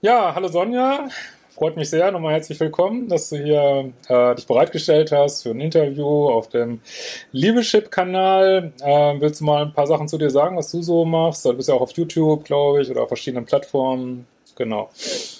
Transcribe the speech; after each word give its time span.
Ja, 0.00 0.34
hallo 0.34 0.48
Sonja. 0.48 1.08
Freut 1.48 1.76
mich 1.76 1.88
sehr. 1.88 2.10
Nochmal 2.10 2.34
herzlich 2.34 2.58
willkommen, 2.60 3.08
dass 3.08 3.30
du 3.30 3.36
hier 3.36 3.92
äh, 4.08 4.34
dich 4.34 4.46
bereitgestellt 4.46 5.12
hast 5.12 5.44
für 5.44 5.50
ein 5.50 5.60
Interview 5.60 6.28
auf 6.28 6.48
dem 6.48 6.80
Liebeschip-Kanal. 7.32 8.72
Äh, 8.82 9.20
willst 9.20 9.40
du 9.40 9.44
mal 9.44 9.62
ein 9.62 9.72
paar 9.72 9.86
Sachen 9.86 10.08
zu 10.08 10.18
dir 10.18 10.30
sagen, 10.30 10.56
was 10.56 10.70
du 10.72 10.82
so 10.82 11.04
machst? 11.04 11.44
Du 11.44 11.52
bist 11.54 11.68
ja 11.68 11.74
auch 11.76 11.80
auf 11.80 11.92
YouTube, 11.92 12.44
glaube 12.44 12.82
ich, 12.82 12.90
oder 12.90 13.02
auf 13.02 13.08
verschiedenen 13.08 13.46
Plattformen. 13.46 14.26
Genau. 14.56 14.90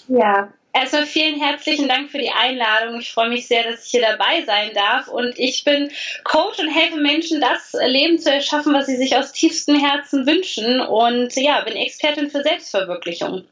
Ja, 0.07 0.49
Erstmal 0.75 1.05
vielen 1.05 1.39
herzlichen 1.39 1.87
Dank 1.87 2.11
für 2.11 2.17
die 2.17 2.31
Einladung. 2.31 2.99
Ich 2.99 3.13
freue 3.13 3.29
mich 3.29 3.47
sehr, 3.47 3.63
dass 3.63 3.85
ich 3.85 3.91
hier 3.91 4.01
dabei 4.01 4.43
sein 4.45 4.71
darf. 4.73 5.07
Und 5.07 5.39
ich 5.39 5.63
bin 5.63 5.89
Coach 6.25 6.59
und 6.59 6.67
helfe 6.67 6.97
Menschen, 6.97 7.39
das 7.39 7.71
Leben 7.87 8.19
zu 8.19 8.29
erschaffen, 8.29 8.73
was 8.73 8.87
sie 8.87 8.97
sich 8.97 9.15
aus 9.15 9.31
tiefstem 9.31 9.79
Herzen 9.79 10.27
wünschen. 10.27 10.81
Und 10.81 11.33
ja, 11.37 11.61
bin 11.61 11.77
Expertin 11.77 12.29
für 12.29 12.43
Selbstverwirklichung. 12.43 13.45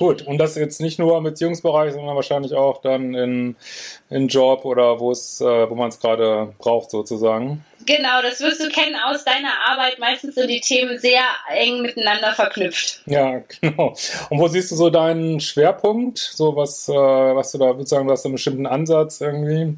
Gut, 0.00 0.22
und 0.22 0.38
das 0.38 0.56
jetzt 0.56 0.80
nicht 0.80 0.98
nur 0.98 1.18
im 1.18 1.24
Beziehungsbereich, 1.24 1.92
sondern 1.92 2.16
wahrscheinlich 2.16 2.54
auch 2.54 2.80
dann 2.80 3.12
in, 3.14 3.54
in 4.08 4.28
Job 4.28 4.64
oder 4.64 4.98
wo 4.98 5.10
es, 5.10 5.42
äh, 5.42 5.68
wo 5.68 5.74
man 5.74 5.90
es 5.90 6.00
gerade 6.00 6.54
braucht 6.56 6.90
sozusagen. 6.90 7.62
Genau, 7.84 8.22
das 8.22 8.40
wirst 8.40 8.62
du 8.62 8.70
kennen 8.70 8.96
aus 8.96 9.24
deiner 9.24 9.52
Arbeit. 9.68 9.98
Meistens 9.98 10.36
sind 10.36 10.48
die 10.48 10.62
Themen 10.62 10.98
sehr 10.98 11.20
eng 11.54 11.82
miteinander 11.82 12.32
verknüpft. 12.32 13.02
Ja, 13.04 13.42
genau. 13.60 13.94
Und 14.30 14.38
wo 14.38 14.48
siehst 14.48 14.70
du 14.70 14.76
so 14.76 14.88
deinen 14.88 15.38
Schwerpunkt? 15.38 16.16
So 16.16 16.56
was, 16.56 16.88
äh, 16.88 16.92
was 16.94 17.52
du 17.52 17.58
da 17.58 17.74
sozusagen, 17.74 18.06
du 18.06 18.12
hast 18.14 18.24
einen 18.24 18.36
bestimmten 18.36 18.66
Ansatz 18.66 19.20
irgendwie? 19.20 19.76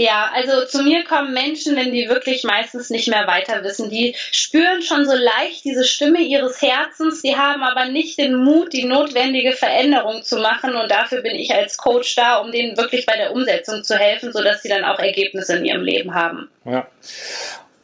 Ja, 0.00 0.30
also 0.32 0.64
zu 0.64 0.82
mir 0.82 1.04
kommen 1.04 1.34
Menschen, 1.34 1.76
wenn 1.76 1.92
die 1.92 2.08
wirklich 2.08 2.42
meistens 2.42 2.88
nicht 2.88 3.06
mehr 3.08 3.26
weiter 3.26 3.62
wissen. 3.62 3.90
Die 3.90 4.14
spüren 4.32 4.80
schon 4.80 5.04
so 5.04 5.12
leicht 5.14 5.62
diese 5.62 5.84
Stimme 5.84 6.22
ihres 6.22 6.62
Herzens, 6.62 7.20
die 7.20 7.36
haben 7.36 7.62
aber 7.62 7.84
nicht 7.84 8.18
den 8.18 8.34
Mut, 8.34 8.72
die 8.72 8.86
notwendige 8.86 9.52
Veränderung 9.52 10.22
zu 10.22 10.38
machen. 10.38 10.74
Und 10.74 10.90
dafür 10.90 11.20
bin 11.20 11.36
ich 11.36 11.54
als 11.54 11.76
Coach 11.76 12.14
da, 12.14 12.38
um 12.38 12.50
denen 12.50 12.78
wirklich 12.78 13.04
bei 13.04 13.14
der 13.14 13.34
Umsetzung 13.34 13.84
zu 13.84 13.94
helfen, 13.94 14.32
sodass 14.32 14.62
sie 14.62 14.70
dann 14.70 14.84
auch 14.84 14.98
Ergebnisse 14.98 15.56
in 15.56 15.66
ihrem 15.66 15.82
Leben 15.82 16.14
haben. 16.14 16.48
Ja. 16.64 16.86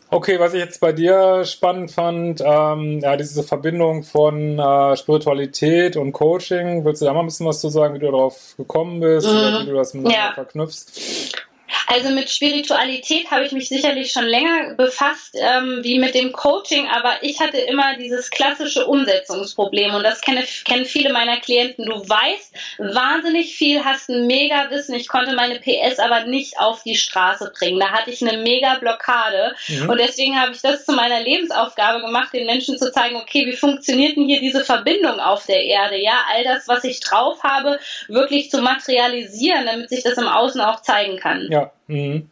Okay, 0.08 0.40
was 0.40 0.54
ich 0.54 0.60
jetzt 0.60 0.80
bei 0.80 0.92
dir 0.92 1.44
spannend 1.44 1.90
fand, 1.90 2.40
ähm, 2.40 3.00
ja, 3.00 3.16
diese 3.16 3.42
Verbindung 3.42 4.04
von 4.04 4.58
äh, 4.58 4.96
Spiritualität 4.96 5.98
und 5.98 6.12
Coaching. 6.12 6.82
Willst 6.86 7.02
du 7.02 7.04
da 7.06 7.12
mal 7.12 7.20
ein 7.20 7.26
bisschen 7.26 7.44
was 7.44 7.60
zu 7.60 7.68
sagen, 7.68 7.94
wie 7.94 7.98
du 7.98 8.06
darauf 8.06 8.54
gekommen 8.56 9.00
bist 9.00 9.26
mhm. 9.26 9.36
oder 9.36 9.60
wie 9.60 9.66
du 9.66 9.74
das 9.74 9.92
miteinander 9.92 10.28
ja. 10.28 10.32
verknüpfst? 10.32 11.44
Also 11.86 12.10
mit 12.10 12.30
Spiritualität 12.30 13.30
habe 13.30 13.44
ich 13.44 13.52
mich 13.52 13.68
sicherlich 13.68 14.10
schon 14.10 14.24
länger 14.24 14.74
befasst, 14.74 15.34
ähm, 15.34 15.80
wie 15.82 15.98
mit 15.98 16.14
dem 16.14 16.32
Coaching, 16.32 16.88
aber 16.88 17.22
ich 17.22 17.40
hatte 17.40 17.58
immer 17.58 17.96
dieses 17.96 18.30
klassische 18.30 18.86
Umsetzungsproblem 18.86 19.94
und 19.94 20.02
das 20.02 20.20
kennen, 20.20 20.44
kennen 20.64 20.84
viele 20.84 21.12
meiner 21.12 21.38
Klienten. 21.38 21.86
Du 21.86 21.96
weißt 21.96 22.52
wahnsinnig 22.78 23.56
viel, 23.56 23.84
hast 23.84 24.08
ein 24.08 24.26
mega 24.26 24.68
Wissen. 24.70 24.94
Ich 24.94 25.08
konnte 25.08 25.34
meine 25.36 25.60
PS 25.60 26.00
aber 26.00 26.24
nicht 26.24 26.58
auf 26.58 26.82
die 26.82 26.96
Straße 26.96 27.52
bringen. 27.56 27.78
Da 27.78 27.90
hatte 27.90 28.10
ich 28.10 28.26
eine 28.26 28.38
mega 28.38 28.78
Blockade 28.78 29.54
mhm. 29.68 29.88
und 29.88 30.00
deswegen 30.00 30.40
habe 30.40 30.52
ich 30.52 30.60
das 30.60 30.84
zu 30.84 30.92
meiner 30.92 31.20
Lebensaufgabe 31.20 32.00
gemacht, 32.04 32.32
den 32.32 32.46
Menschen 32.46 32.78
zu 32.78 32.90
zeigen, 32.90 33.16
okay, 33.16 33.46
wie 33.46 33.56
funktioniert 33.56 34.16
denn 34.16 34.26
hier 34.26 34.40
diese 34.40 34.64
Verbindung 34.64 35.20
auf 35.20 35.46
der 35.46 35.62
Erde? 35.62 35.96
Ja, 35.96 36.24
all 36.34 36.42
das, 36.42 36.66
was 36.66 36.82
ich 36.84 37.00
drauf 37.00 37.42
habe, 37.44 37.78
wirklich 38.08 38.50
zu 38.50 38.60
materialisieren, 38.60 39.66
damit 39.66 39.88
sich 39.88 40.02
das 40.02 40.18
im 40.18 40.28
Außen 40.28 40.60
auch 40.60 40.82
zeigen 40.82 41.18
kann. 41.18 41.46
Ja. 41.50 41.70
Mhm. 41.88 42.28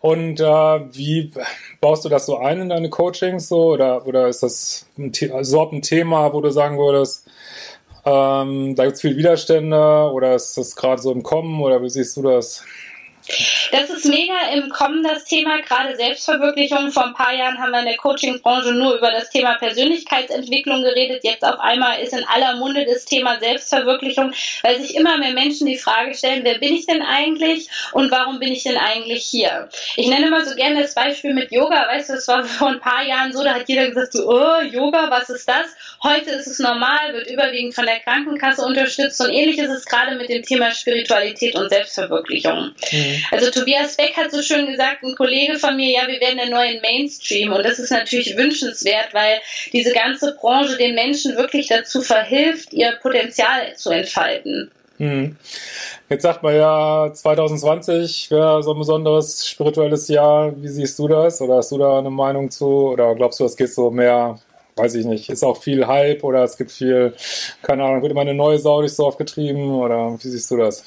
Und 0.00 0.40
äh, 0.40 0.44
wie 0.44 1.32
baust 1.80 2.04
du 2.04 2.08
das 2.08 2.26
so 2.26 2.38
ein 2.38 2.60
in 2.60 2.68
deine 2.68 2.90
Coachings 2.90 3.48
so 3.48 3.72
oder 3.72 4.06
oder 4.06 4.28
ist 4.28 4.42
das 4.42 4.86
ein 4.98 5.12
so 5.42 5.70
ein 5.70 5.82
Thema, 5.82 6.32
wo 6.32 6.40
du 6.40 6.50
sagen 6.50 6.78
würdest, 6.78 7.26
ähm, 8.04 8.74
da 8.76 8.84
gibt 8.84 8.96
es 8.96 9.00
viele 9.00 9.16
Widerstände 9.16 10.10
oder 10.12 10.34
ist 10.34 10.56
das 10.56 10.76
gerade 10.76 11.00
so 11.00 11.10
im 11.10 11.22
Kommen 11.22 11.60
oder 11.62 11.82
wie 11.82 11.88
siehst 11.88 12.16
du 12.16 12.22
das? 12.22 12.64
Das 13.72 13.90
ist 13.90 14.04
mega 14.04 14.34
im 14.54 14.68
Kommen 14.68 15.02
das 15.02 15.24
Thema, 15.24 15.60
gerade 15.62 15.96
Selbstverwirklichung. 15.96 16.90
Vor 16.90 17.06
ein 17.06 17.14
paar 17.14 17.34
Jahren 17.34 17.58
haben 17.58 17.72
wir 17.72 17.80
in 17.80 17.86
der 17.86 17.96
Coaching-Branche 17.96 18.72
nur 18.72 18.96
über 18.96 19.10
das 19.10 19.30
Thema 19.30 19.54
Persönlichkeitsentwicklung 19.54 20.82
geredet. 20.82 21.24
Jetzt 21.24 21.44
auf 21.44 21.58
einmal 21.58 22.00
ist 22.00 22.12
in 22.12 22.24
aller 22.24 22.56
Munde 22.56 22.86
das 22.86 23.04
Thema 23.04 23.38
Selbstverwirklichung, 23.40 24.32
weil 24.62 24.80
sich 24.80 24.94
immer 24.94 25.18
mehr 25.18 25.32
Menschen 25.32 25.66
die 25.66 25.78
Frage 25.78 26.14
stellen, 26.14 26.44
wer 26.44 26.58
bin 26.58 26.74
ich 26.74 26.86
denn 26.86 27.02
eigentlich 27.02 27.68
und 27.92 28.10
warum 28.10 28.38
bin 28.38 28.52
ich 28.52 28.62
denn 28.62 28.76
eigentlich 28.76 29.24
hier? 29.24 29.68
Ich 29.96 30.06
nenne 30.06 30.28
immer 30.28 30.44
so 30.44 30.54
gerne 30.54 30.82
das 30.82 30.94
Beispiel 30.94 31.34
mit 31.34 31.50
Yoga. 31.50 31.88
Weißt 31.88 32.10
du, 32.10 32.14
es 32.14 32.28
war 32.28 32.44
vor 32.44 32.68
ein 32.68 32.80
paar 32.80 33.04
Jahren 33.04 33.32
so, 33.32 33.42
da 33.42 33.54
hat 33.54 33.68
jeder 33.68 33.88
gesagt 33.88 34.12
so, 34.12 34.28
oh, 34.28 34.62
Yoga, 34.62 35.10
was 35.10 35.30
ist 35.30 35.48
das? 35.48 35.66
Heute 36.02 36.30
ist 36.30 36.46
es 36.46 36.58
normal, 36.58 37.12
wird 37.12 37.28
überwiegend 37.28 37.74
von 37.74 37.86
der 37.86 38.00
Krankenkasse 38.00 38.64
unterstützt 38.64 39.20
und 39.20 39.30
ähnlich 39.30 39.58
ist 39.58 39.70
es 39.70 39.84
gerade 39.84 40.16
mit 40.16 40.28
dem 40.28 40.42
Thema 40.42 40.70
Spiritualität 40.70 41.56
und 41.56 41.68
Selbstverwirklichung. 41.68 42.72
Mhm. 42.92 43.15
Also 43.30 43.50
Tobias 43.50 43.96
Beck 43.96 44.16
hat 44.16 44.30
so 44.30 44.42
schön 44.42 44.66
gesagt, 44.66 45.02
ein 45.02 45.14
Kollege 45.14 45.58
von 45.58 45.76
mir, 45.76 45.90
ja, 45.90 46.06
wir 46.06 46.20
werden 46.20 46.38
der 46.38 46.50
neue 46.50 46.80
Mainstream 46.80 47.52
und 47.52 47.64
das 47.64 47.78
ist 47.78 47.90
natürlich 47.90 48.36
wünschenswert, 48.36 49.12
weil 49.12 49.40
diese 49.72 49.92
ganze 49.92 50.34
Branche 50.34 50.76
den 50.76 50.94
Menschen 50.94 51.36
wirklich 51.36 51.68
dazu 51.68 52.02
verhilft, 52.02 52.72
ihr 52.72 52.92
Potenzial 53.02 53.74
zu 53.76 53.90
entfalten. 53.90 54.70
Hm. 54.98 55.36
Jetzt 56.08 56.22
sagt 56.22 56.42
man 56.42 56.54
ja, 56.54 57.10
2020 57.12 58.30
wäre 58.30 58.62
so 58.62 58.72
ein 58.72 58.78
besonderes 58.78 59.46
spirituelles 59.46 60.08
Jahr. 60.08 60.52
Wie 60.62 60.68
siehst 60.68 60.98
du 60.98 61.08
das? 61.08 61.40
Oder 61.40 61.56
hast 61.56 61.72
du 61.72 61.78
da 61.78 61.98
eine 61.98 62.10
Meinung 62.10 62.50
zu? 62.50 62.66
Oder 62.66 63.14
glaubst 63.14 63.40
du, 63.40 63.44
es 63.44 63.56
geht 63.56 63.72
so 63.72 63.90
mehr, 63.90 64.38
weiß 64.76 64.94
ich 64.94 65.04
nicht, 65.04 65.28
ist 65.28 65.44
auch 65.44 65.60
viel 65.60 65.86
Hype 65.86 66.24
oder 66.24 66.44
es 66.44 66.56
gibt 66.56 66.72
viel, 66.72 67.14
keine 67.62 67.84
Ahnung, 67.84 68.02
wird 68.02 68.12
immer 68.12 68.22
eine 68.22 68.34
neue 68.34 68.58
Sau 68.58 68.80
durchs 68.80 68.96
Dorf 68.96 69.18
getrieben? 69.18 69.74
Oder 69.74 70.16
wie 70.18 70.28
siehst 70.28 70.50
du 70.50 70.56
das? 70.56 70.84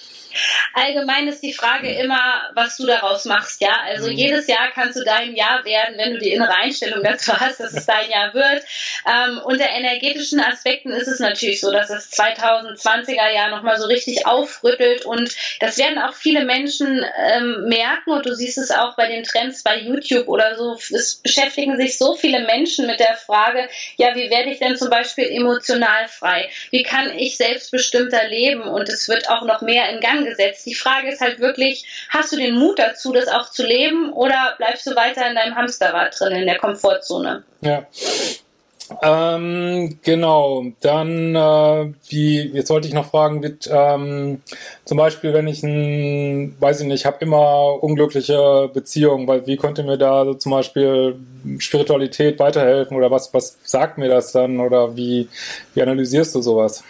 Allgemein 0.73 1.27
ist 1.27 1.41
die 1.41 1.53
Frage 1.53 1.91
immer, 1.91 2.49
was 2.53 2.77
du 2.77 2.85
daraus 2.85 3.25
machst, 3.25 3.61
ja. 3.61 3.75
Also 3.85 4.07
mhm. 4.07 4.17
jedes 4.17 4.47
Jahr 4.47 4.69
kannst 4.73 4.99
du 4.99 5.03
dein 5.03 5.35
Jahr 5.35 5.65
werden, 5.65 5.97
wenn 5.97 6.13
du 6.13 6.19
die 6.19 6.31
innere 6.31 6.53
Einstellung 6.53 7.03
dazu 7.03 7.37
hast, 7.39 7.59
dass 7.59 7.73
es 7.73 7.85
dein 7.85 8.09
Jahr 8.09 8.33
wird. 8.33 8.63
Ähm, 9.07 9.41
unter 9.43 9.69
energetischen 9.69 10.39
Aspekten 10.39 10.91
ist 10.91 11.07
es 11.07 11.19
natürlich 11.19 11.61
so, 11.61 11.71
dass 11.71 11.87
das 11.87 12.11
2020er 12.11 13.29
Jahr 13.31 13.49
nochmal 13.49 13.77
so 13.77 13.87
richtig 13.87 14.25
aufrüttelt 14.25 15.05
und 15.05 15.35
das 15.59 15.77
werden 15.77 15.99
auch 15.99 16.13
viele 16.13 16.45
Menschen 16.45 17.05
ähm, 17.17 17.65
merken 17.67 18.11
und 18.11 18.25
du 18.25 18.33
siehst 18.33 18.57
es 18.57 18.71
auch 18.71 18.95
bei 18.95 19.07
den 19.07 19.23
Trends 19.23 19.63
bei 19.63 19.79
YouTube 19.79 20.27
oder 20.27 20.55
so. 20.55 20.73
Es 20.73 21.15
beschäftigen 21.15 21.77
sich 21.77 21.97
so 21.97 22.15
viele 22.15 22.45
Menschen 22.45 22.87
mit 22.87 22.99
der 22.99 23.15
Frage, 23.15 23.67
ja, 23.97 24.15
wie 24.15 24.29
werde 24.29 24.51
ich 24.51 24.59
denn 24.59 24.77
zum 24.77 24.89
Beispiel 24.89 25.25
emotional 25.25 26.07
frei? 26.07 26.49
Wie 26.71 26.83
kann 26.83 27.17
ich 27.17 27.37
selbstbestimmter 27.37 28.27
leben? 28.27 28.61
Und 28.61 28.89
es 28.89 29.07
wird 29.09 29.29
auch 29.29 29.43
noch 29.43 29.61
mehr 29.61 29.89
in 29.89 29.99
Gang 29.99 30.18
gesetzt. 30.25 30.65
Die 30.65 30.75
Frage 30.75 31.09
ist 31.09 31.21
halt 31.21 31.39
wirklich, 31.39 31.85
hast 32.09 32.31
du 32.31 32.37
den 32.37 32.55
Mut 32.55 32.79
dazu, 32.79 33.11
das 33.11 33.27
auch 33.27 33.49
zu 33.49 33.65
leben 33.65 34.11
oder 34.13 34.55
bleibst 34.57 34.85
du 34.87 34.95
weiter 34.95 35.27
in 35.27 35.35
deinem 35.35 35.55
Hamsterrad 35.55 36.19
drin, 36.19 36.35
in 36.35 36.45
der 36.45 36.57
Komfortzone? 36.57 37.43
Ja. 37.61 37.85
Ähm, 39.03 39.99
genau, 40.03 40.65
dann, 40.81 41.35
äh, 41.35 41.93
wie, 42.07 42.51
jetzt 42.53 42.69
wollte 42.71 42.87
ich 42.87 42.93
noch 42.93 43.11
fragen, 43.11 43.39
mit, 43.39 43.69
ähm, 43.71 44.41
zum 44.83 44.97
Beispiel, 44.97 45.33
wenn 45.33 45.47
ich 45.47 45.61
ein, 45.61 46.55
weiß 46.59 46.81
ich 46.81 46.87
nicht, 46.87 47.05
habe 47.05 47.17
immer 47.19 47.83
unglückliche 47.83 48.69
Beziehungen, 48.73 49.27
weil 49.27 49.45
wie 49.45 49.57
könnte 49.57 49.83
mir 49.83 49.97
da 49.97 50.25
so 50.25 50.33
zum 50.33 50.51
Beispiel 50.51 51.19
Spiritualität 51.59 52.39
weiterhelfen 52.39 52.97
oder 52.97 53.11
was, 53.11 53.33
was 53.33 53.57
sagt 53.63 53.99
mir 53.99 54.09
das 54.09 54.31
dann 54.31 54.59
oder 54.59 54.95
wie, 54.95 55.27
wie 55.75 55.81
analysierst 55.81 56.33
du 56.33 56.41
sowas? 56.41 56.83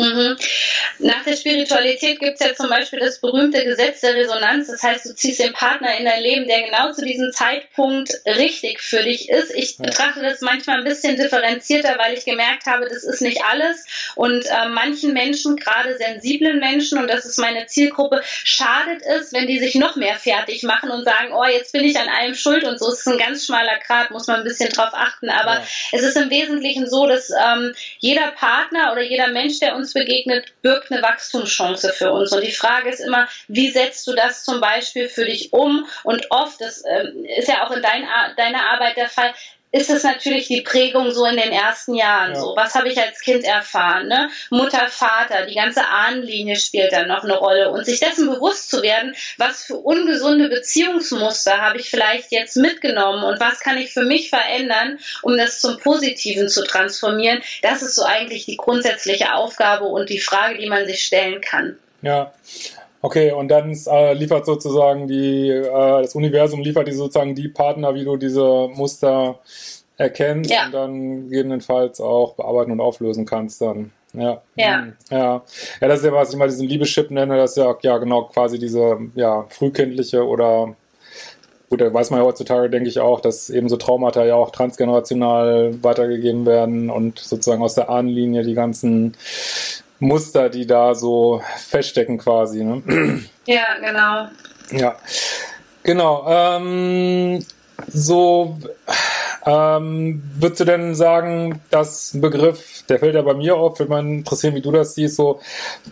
Mhm. 0.00 0.36
Nach 0.98 1.24
der 1.24 1.36
Spiritualität 1.36 2.20
gibt 2.20 2.40
es 2.40 2.46
ja 2.46 2.54
zum 2.54 2.68
Beispiel 2.68 2.98
das 2.98 3.20
berühmte 3.20 3.64
Gesetz 3.64 4.00
der 4.00 4.14
Resonanz. 4.14 4.68
Das 4.68 4.82
heißt, 4.82 5.06
du 5.06 5.14
ziehst 5.14 5.40
den 5.40 5.52
Partner 5.52 5.96
in 5.98 6.04
dein 6.04 6.22
Leben, 6.22 6.46
der 6.46 6.62
genau 6.62 6.92
zu 6.92 7.04
diesem 7.04 7.32
Zeitpunkt 7.32 8.12
richtig 8.26 8.80
für 8.80 9.02
dich 9.02 9.28
ist. 9.28 9.54
Ich 9.54 9.78
ja. 9.78 9.86
betrachte 9.86 10.22
das 10.22 10.40
manchmal 10.40 10.78
ein 10.78 10.84
bisschen 10.84 11.16
differenzierter, 11.16 11.98
weil 11.98 12.14
ich 12.14 12.24
gemerkt 12.24 12.66
habe, 12.66 12.88
das 12.88 13.04
ist 13.04 13.22
nicht 13.22 13.44
alles. 13.44 13.86
Und 14.14 14.46
äh, 14.46 14.68
manchen 14.68 15.12
Menschen, 15.12 15.56
gerade 15.56 15.96
sensiblen 15.96 16.58
Menschen, 16.58 16.98
und 16.98 17.08
das 17.08 17.24
ist 17.24 17.38
meine 17.38 17.66
Zielgruppe, 17.66 18.22
schadet 18.24 19.02
es, 19.02 19.32
wenn 19.32 19.46
die 19.46 19.58
sich 19.58 19.74
noch 19.74 19.96
mehr 19.96 20.16
fertig 20.16 20.62
machen 20.62 20.90
und 20.90 21.04
sagen, 21.04 21.32
oh, 21.32 21.44
jetzt 21.44 21.72
bin 21.72 21.84
ich 21.84 21.98
an 21.98 22.08
allem 22.08 22.34
schuld 22.34 22.64
und 22.64 22.78
so. 22.78 22.88
Es 22.88 23.00
ist 23.00 23.08
ein 23.08 23.18
ganz 23.18 23.46
schmaler 23.46 23.78
Grad, 23.86 24.10
muss 24.10 24.26
man 24.26 24.38
ein 24.38 24.44
bisschen 24.44 24.70
drauf 24.70 24.90
achten. 24.92 25.30
Aber 25.30 25.54
ja. 25.54 25.66
es 25.92 26.02
ist 26.02 26.16
im 26.16 26.30
Wesentlichen 26.30 26.88
so, 26.88 27.06
dass 27.06 27.30
ähm, 27.30 27.74
jeder 27.98 28.28
Partner 28.32 28.92
oder 28.92 29.02
jeder 29.02 29.28
Mensch, 29.28 29.60
der 29.60 29.76
uns 29.76 29.89
uns 29.90 29.94
begegnet, 29.94 30.52
birgt 30.62 30.90
eine 30.90 31.02
Wachstumschance 31.02 31.92
für 31.92 32.12
uns. 32.12 32.32
Und 32.32 32.44
die 32.44 32.52
Frage 32.52 32.90
ist 32.90 33.00
immer, 33.00 33.28
wie 33.48 33.70
setzt 33.70 34.06
du 34.06 34.14
das 34.14 34.44
zum 34.44 34.60
Beispiel 34.60 35.08
für 35.08 35.24
dich 35.24 35.52
um? 35.52 35.86
Und 36.04 36.30
oft, 36.30 36.60
das 36.60 36.82
ähm, 36.88 37.24
ist 37.24 37.48
ja 37.48 37.66
auch 37.66 37.70
in 37.70 37.82
dein, 37.82 38.06
deiner 38.36 38.70
Arbeit 38.70 38.96
der 38.96 39.08
Fall, 39.08 39.34
ist 39.72 39.90
es 39.90 40.02
natürlich 40.02 40.48
die 40.48 40.62
Prägung 40.62 41.12
so 41.12 41.24
in 41.26 41.36
den 41.36 41.52
ersten 41.52 41.94
Jahren. 41.94 42.32
Ja. 42.32 42.40
So, 42.40 42.54
was 42.56 42.74
habe 42.74 42.88
ich 42.88 42.98
als 43.00 43.20
Kind 43.20 43.44
erfahren? 43.44 44.08
Ne? 44.08 44.30
Mutter, 44.50 44.88
Vater, 44.88 45.46
die 45.46 45.54
ganze 45.54 45.86
Ahnenlinie 45.86 46.56
spielt 46.56 46.92
dann 46.92 47.08
noch 47.08 47.22
eine 47.22 47.36
Rolle. 47.36 47.70
Und 47.70 47.84
sich 47.84 48.00
dessen 48.00 48.28
bewusst 48.28 48.70
zu 48.70 48.82
werden, 48.82 49.14
was 49.36 49.64
für 49.64 49.76
ungesunde 49.76 50.48
Beziehungsmuster 50.48 51.60
habe 51.60 51.78
ich 51.78 51.88
vielleicht 51.88 52.32
jetzt 52.32 52.56
mitgenommen 52.56 53.22
und 53.22 53.38
was 53.38 53.60
kann 53.60 53.78
ich 53.78 53.92
für 53.92 54.04
mich 54.04 54.28
verändern, 54.28 54.98
um 55.22 55.36
das 55.36 55.60
zum 55.60 55.78
Positiven 55.78 56.48
zu 56.48 56.64
transformieren, 56.64 57.40
das 57.62 57.82
ist 57.82 57.94
so 57.94 58.02
eigentlich 58.02 58.46
die 58.46 58.56
grundsätzliche 58.56 59.34
Aufgabe 59.34 59.84
und 59.84 60.10
die 60.10 60.20
Frage, 60.20 60.58
die 60.58 60.68
man 60.68 60.86
sich 60.86 61.04
stellen 61.04 61.40
kann. 61.40 61.78
Ja, 62.02 62.32
Okay, 63.02 63.32
und 63.32 63.48
dann 63.48 63.74
äh, 63.86 64.12
liefert 64.12 64.44
sozusagen 64.44 65.06
die, 65.08 65.48
äh, 65.48 66.02
das 66.02 66.14
Universum 66.14 66.60
liefert 66.60 66.86
die 66.86 66.92
sozusagen 66.92 67.34
die 67.34 67.48
Partner, 67.48 67.94
wie 67.94 68.04
du 68.04 68.16
diese 68.16 68.68
Muster 68.74 69.38
erkennst 69.96 70.50
ja. 70.50 70.66
und 70.66 70.72
dann 70.72 71.30
gegebenenfalls 71.30 72.00
auch 72.00 72.34
bearbeiten 72.34 72.72
und 72.72 72.80
auflösen 72.80 73.24
kannst 73.24 73.60
dann. 73.62 73.92
Ja. 74.12 74.42
Ja. 74.56 74.82
Hm, 74.82 74.92
ja. 75.10 75.42
Ja, 75.80 75.88
das 75.88 76.00
ist 76.00 76.06
ja, 76.06 76.12
was 76.12 76.30
ich 76.30 76.36
mal 76.36 76.48
diesen 76.48 76.68
Liebeschip 76.68 77.10
nenne, 77.10 77.36
das 77.36 77.52
ist 77.52 77.56
ja, 77.56 77.74
ja 77.82 77.98
genau 77.98 78.24
quasi 78.24 78.58
diese 78.58 78.98
ja, 79.14 79.46
frühkindliche 79.48 80.26
oder 80.26 80.74
gut, 81.70 81.80
da 81.80 81.94
weiß 81.94 82.10
man 82.10 82.20
ja 82.20 82.26
heutzutage, 82.26 82.68
denke 82.68 82.88
ich 82.88 82.98
auch, 82.98 83.20
dass 83.20 83.48
eben 83.48 83.68
so 83.68 83.76
Traumata 83.76 84.24
ja 84.24 84.34
auch 84.34 84.50
transgenerational 84.50 85.82
weitergegeben 85.82 86.44
werden 86.44 86.90
und 86.90 87.20
sozusagen 87.20 87.62
aus 87.62 87.76
der 87.76 87.88
Ahnenlinie 87.88 88.42
die 88.42 88.54
ganzen 88.54 89.16
Muster, 90.00 90.48
die 90.48 90.66
da 90.66 90.94
so 90.94 91.42
feststecken 91.56 92.18
quasi. 92.18 92.64
Ne? 92.64 92.82
Ja, 93.46 93.66
genau. 93.80 94.28
Ja, 94.72 94.96
genau. 95.82 96.24
Ähm, 96.26 97.44
so, 97.88 98.58
ähm, 99.46 100.22
würdest 100.38 100.60
du 100.60 100.64
denn 100.64 100.94
sagen, 100.94 101.60
dass 101.70 102.14
ein 102.14 102.20
Begriff, 102.20 102.84
der 102.88 102.98
fällt 102.98 103.14
ja 103.14 103.22
bei 103.22 103.34
mir 103.34 103.56
auf, 103.56 103.78
würde 103.78 103.90
man 103.90 104.18
interessieren, 104.18 104.54
wie 104.54 104.60
du 104.60 104.72
das 104.72 104.94
siehst, 104.94 105.16
so 105.16 105.40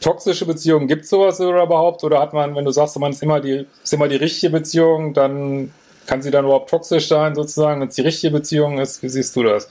toxische 0.01 0.47
Beziehungen, 0.47 0.89
gibt 0.89 1.05
es 1.05 1.11
sowas 1.11 1.41
oder 1.41 1.63
überhaupt? 1.63 2.05
Oder 2.05 2.21
hat 2.21 2.33
man, 2.33 2.55
wenn 2.55 2.65
du 2.65 2.71
sagst, 2.71 2.99
man 2.99 3.13
ist 3.13 3.23
immer 3.23 3.41
die, 3.41 3.67
ist 3.83 3.93
immer 3.93 4.09
die 4.09 4.17
richtige 4.17 4.51
Beziehung, 4.51 5.15
dann 5.15 5.73
kann 6.07 6.23
sie 6.23 6.31
dann 6.31 6.45
überhaupt 6.45 6.71
toxisch 6.71 7.09
sein, 7.09 7.35
sozusagen, 7.35 7.81
wenn 7.81 7.89
es 7.89 7.95
die 7.95 8.03
richtige 8.03 8.33
Beziehung 8.33 8.79
ist? 8.79 9.03
Wie 9.03 9.09
siehst 9.09 9.37
du 9.37 9.43
das? 9.43 9.69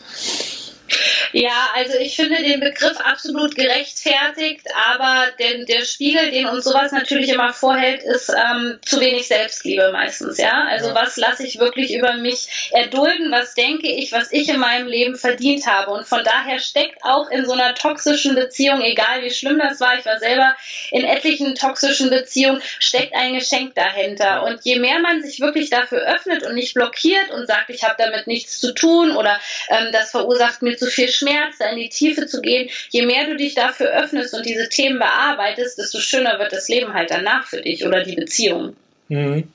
Ja, 1.34 1.70
also 1.76 1.98
ich 1.98 2.16
finde 2.16 2.42
den 2.42 2.60
Begriff 2.60 2.98
absolut 3.00 3.56
gerechtfertigt, 3.56 4.68
aber 4.90 5.26
den, 5.40 5.66
der 5.66 5.82
Spiegel, 5.82 6.32
den 6.32 6.48
uns 6.48 6.64
sowas 6.64 6.92
natürlich 6.92 7.30
immer 7.30 7.54
vorhält, 7.54 8.04
ist 8.04 8.30
ähm, 8.30 8.80
zu 8.86 9.00
wenig 9.00 9.28
Selbstliebe 9.28 9.92
meistens, 9.92 10.38
ja. 10.38 10.66
Also 10.70 10.90
ja. 10.90 10.96
was 10.96 11.18
lasse 11.18 11.46
ich 11.46 11.60
wirklich 11.60 11.94
über 11.94 12.14
mich 12.14 12.70
erdulden, 12.72 13.32
was 13.32 13.54
denke 13.54 13.88
ich, 13.88 14.12
was 14.12 14.32
ich 14.32 14.50
in 14.50 14.60
meinem 14.60 14.88
Leben 14.88 15.16
verdient 15.16 15.68
habe. 15.68 15.92
Und 15.92 16.08
von 16.08 16.24
daher 16.24 16.60
steckt 16.60 17.04
auch 17.04 17.30
in 17.30 17.46
so 17.46 17.54
einer 17.54 17.76
toxischen 17.76 18.36
Beziehung, 18.36 18.82
egal 18.82 19.24
wie 19.24 19.32
schlimm 19.32 19.60
das 19.60 19.80
war, 19.80 19.98
ich 19.98 20.06
war 20.06 20.20
selber 20.20 20.56
in 20.92 21.04
etlichen 21.04 21.56
toxischen 21.56 22.10
Beziehungen, 22.10 22.62
steckt 22.80 23.14
ein 23.16 23.34
Geschenk 23.34 23.76
dahinter. 23.76 24.44
Und 24.44 24.60
je 24.64 24.80
mehr 24.80 25.00
man 25.00 25.22
sich 25.22 25.40
wirklich 25.40 25.70
dafür 25.70 26.00
öffnet 26.00 26.44
und 26.44 26.56
nicht 26.56 26.74
blockiert 26.74 27.32
und 27.32 27.48
sagt, 27.48 27.70
ich 27.70 27.84
habe 27.84 27.96
damit 27.98 28.28
nichts 28.28 28.60
zu 28.60 28.74
tun 28.74 29.16
oder 29.16 29.40
ähm, 29.70 29.92
das 29.92 30.12
verursacht 30.12 30.62
mir 30.62 30.78
zu 30.78 30.88
viel 30.88 31.10
Schmerz, 31.18 31.56
in 31.60 31.78
die 31.78 31.90
Tiefe 31.90 32.28
zu 32.28 32.42
gehen. 32.42 32.70
Je 32.90 33.06
mehr 33.06 33.26
du 33.28 33.36
dich 33.36 33.56
dafür 33.56 33.88
öffnest 33.88 34.34
und 34.34 34.46
diese 34.46 34.70
Themen 34.70 35.00
bearbeitest, 35.00 35.78
desto 35.78 36.00
schöner 36.00 36.40
wird 36.40 36.54
das 36.54 36.70
Leben 36.70 36.94
halt 36.94 37.12
danach 37.12 37.46
für 37.46 37.62
dich 37.62 37.86
oder 37.86 38.04
die 38.04 38.16
Beziehung. 38.16 38.76
Mhm. 39.08 39.50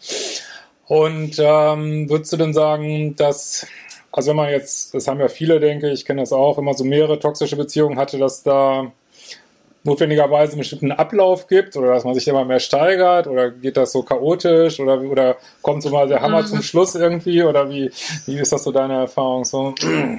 Und 0.87 1.39
ähm, 1.39 2.11
würdest 2.11 2.33
du 2.33 2.37
denn 2.37 2.53
sagen, 2.53 3.17
dass, 3.17 3.67
also 4.11 4.31
wenn 4.31 4.37
man 4.37 4.51
jetzt, 4.51 4.95
das 4.95 5.09
haben 5.09 5.21
ja 5.21 5.29
viele, 5.29 5.61
denke 5.61 5.91
ich, 5.91 6.05
kenne 6.05 6.23
das 6.23 6.33
auch, 6.33 6.59
immer 6.59 6.75
so 6.75 6.85
mehrere 6.85 7.19
toxische 7.19 7.57
Beziehungen 7.57 7.99
hatte, 7.99 8.19
dass 8.19 8.43
da 8.43 8.93
notwendigerweise 9.85 10.53
einen 10.53 10.61
bestimmten 10.61 10.93
Ablauf 10.93 11.49
gibt 11.49 11.77
oder 11.77 11.95
dass 11.95 12.05
man 12.05 12.15
sich 12.15 12.29
immer 12.29 12.45
mehr 12.45 12.61
steigert 12.61 13.27
oder 13.27 13.51
geht 13.51 13.77
das 13.77 13.93
so 13.93 14.03
chaotisch 14.03 14.79
oder, 14.79 15.01
oder 15.01 15.37
kommt 15.61 15.83
so 15.83 15.91
mal 15.91 16.07
der 16.07 16.21
Hammer 16.21 16.43
mhm. 16.43 16.47
zum 16.47 16.63
Schluss 16.63 16.95
irgendwie 16.95 17.43
oder 17.43 17.69
wie, 17.69 17.91
wie 18.27 18.39
ist 18.39 18.53
das 18.53 18.63
so 18.63 18.71
deine 18.71 18.95
Erfahrung 18.95 19.45
so? 19.45 19.75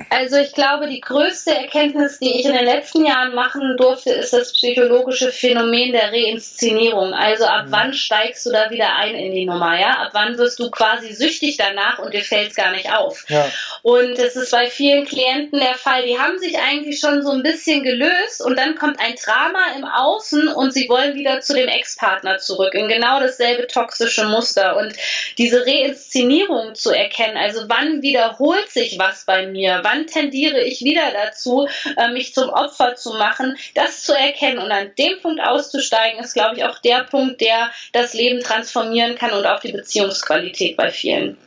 Also 0.10 0.38
ich 0.38 0.54
glaube, 0.54 0.88
die 0.88 1.00
größte 1.00 1.56
Erkenntnis, 1.56 2.20
die 2.20 2.40
ich 2.40 2.46
in 2.46 2.54
den 2.54 2.66
letzten 2.66 3.06
Jahren 3.06 3.34
machen 3.36 3.76
durfte, 3.78 4.12
ist 4.12 4.34
das 4.34 4.54
psychologische 4.54 5.32
Phänomen 5.32 5.94
der 5.94 6.12
Reinszenierung. 6.12 7.14
Also 7.14 7.46
ab 7.46 7.68
mhm. 7.68 7.72
wann 7.72 7.94
steigst 7.94 8.46
du 8.46 8.52
da 8.52 8.70
wieder 8.70 8.96
ein 8.96 9.16
in 9.16 9.34
die 9.34 9.46
Nummer, 9.46 9.80
ja? 9.80 9.92
Ab 10.04 10.10
wann 10.14 10.38
wirst 10.38 10.60
du 10.60 10.70
quasi 10.72 11.14
süchtig 11.14 11.58
danach 11.58 12.00
und 12.00 12.14
dir 12.14 12.22
fällt 12.22 12.52
es 12.52 12.56
gar 12.56 12.72
nicht 12.72 12.94
auf. 12.94 13.26
Ja. 13.30 13.46
Und 13.82 14.20
es 14.20 14.36
ist 14.36 14.52
bei 14.52 14.68
vielen 14.68 15.06
Klienten 15.06 15.60
der 15.60 15.76
Fall, 15.76 16.04
die 16.04 16.20
haben 16.20 16.38
sich 16.40 16.58
eigentlich 16.60 17.00
schon 17.00 17.22
so 17.22 17.32
ein 17.32 17.44
bisschen 17.44 17.84
gelöst 17.84 18.44
und 18.44 18.58
dann 18.58 18.76
kommt 18.76 19.00
ein 19.00 19.16
Drama 19.16 19.53
Drama 19.54 19.76
im 19.78 19.86
Außen 19.86 20.48
und 20.48 20.74
sie 20.74 20.90
wollen 20.90 21.16
wieder 21.16 21.42
zu 21.42 21.54
dem 21.54 21.68
Ex-Partner 21.68 22.38
zurück 22.38 22.74
in 22.74 22.88
genau 22.88 23.20
dasselbe 23.20 23.68
toxische 23.68 24.26
Muster. 24.26 24.78
Und 24.78 24.94
diese 25.38 25.66
Reinszenierung 25.66 26.76
zu 26.76 26.92
erkennen, 26.92 27.38
also 27.38 27.64
wann 27.68 28.02
wiederholt 28.02 28.70
sich 28.70 28.98
was 28.98 29.26
bei 29.26 29.48
mir, 29.48 29.82
wann 29.84 30.08
tendiere 30.08 30.62
ich 30.62 30.82
wieder 30.82 31.12
dazu, 31.12 31.68
äh, 31.98 32.10
mich 32.10 32.34
zum 32.34 32.50
Opfer 32.50 32.96
zu 32.96 33.14
machen, 33.14 33.58
das 33.76 34.04
zu 34.04 34.14
erkennen 34.14 34.60
und 34.60 34.72
an 34.72 34.92
dem 34.98 35.20
Punkt 35.22 35.42
auszusteigen, 35.42 36.24
ist, 36.24 36.34
glaube 36.34 36.58
ich, 36.58 36.64
auch 36.64 36.80
der 36.80 37.04
Punkt, 37.04 37.42
der 37.42 37.72
das 37.92 38.14
Leben 38.14 38.42
transformieren 38.42 39.16
kann 39.16 39.32
und 39.32 39.46
auch 39.46 39.60
die 39.60 39.72
Beziehungsqualität 39.72 40.76
bei 40.78 40.92
vielen. 40.92 41.38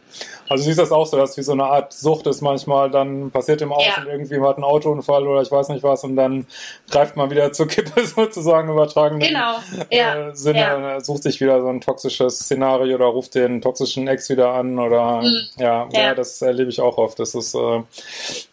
Also 0.48 0.64
siehst 0.64 0.78
das 0.78 0.92
auch 0.92 1.06
so, 1.06 1.16
dass 1.16 1.36
wie 1.36 1.42
so 1.42 1.52
eine 1.52 1.64
Art 1.64 1.92
Sucht 1.92 2.26
ist 2.26 2.40
manchmal, 2.40 2.90
dann 2.90 3.30
passiert 3.30 3.62
im 3.62 3.72
Außen 3.72 4.04
ja. 4.06 4.12
irgendwie, 4.12 4.38
man 4.38 4.50
hat 4.50 4.56
einen 4.56 4.64
Autounfall 4.64 5.26
oder 5.26 5.42
ich 5.42 5.50
weiß 5.50 5.68
nicht 5.70 5.82
was 5.82 6.04
und 6.04 6.16
dann 6.16 6.46
greift 6.90 7.16
man 7.16 7.30
wieder 7.30 7.52
zur 7.52 7.66
Kippe 7.66 8.06
sozusagen 8.06 8.70
übertragen. 8.70 9.18
Genau, 9.18 9.54
ja. 9.90 10.28
Äh, 10.28 10.36
Sinne, 10.36 10.58
ja. 10.58 11.00
sucht 11.00 11.22
sich 11.22 11.40
wieder 11.40 11.60
so 11.60 11.68
ein 11.68 11.80
toxisches 11.80 12.40
Szenario 12.40 12.96
oder 12.96 13.06
ruft 13.06 13.34
den 13.34 13.60
toxischen 13.60 14.06
Ex 14.08 14.28
wieder 14.28 14.50
an 14.52 14.78
oder 14.78 15.22
mhm. 15.22 15.42
ja, 15.58 15.88
ja, 15.92 16.00
ja, 16.00 16.14
das 16.14 16.40
erlebe 16.42 16.70
ich 16.70 16.80
auch 16.80 16.98
oft. 16.98 17.18
Das 17.18 17.34
ist, 17.34 17.54
äh, 17.54 17.82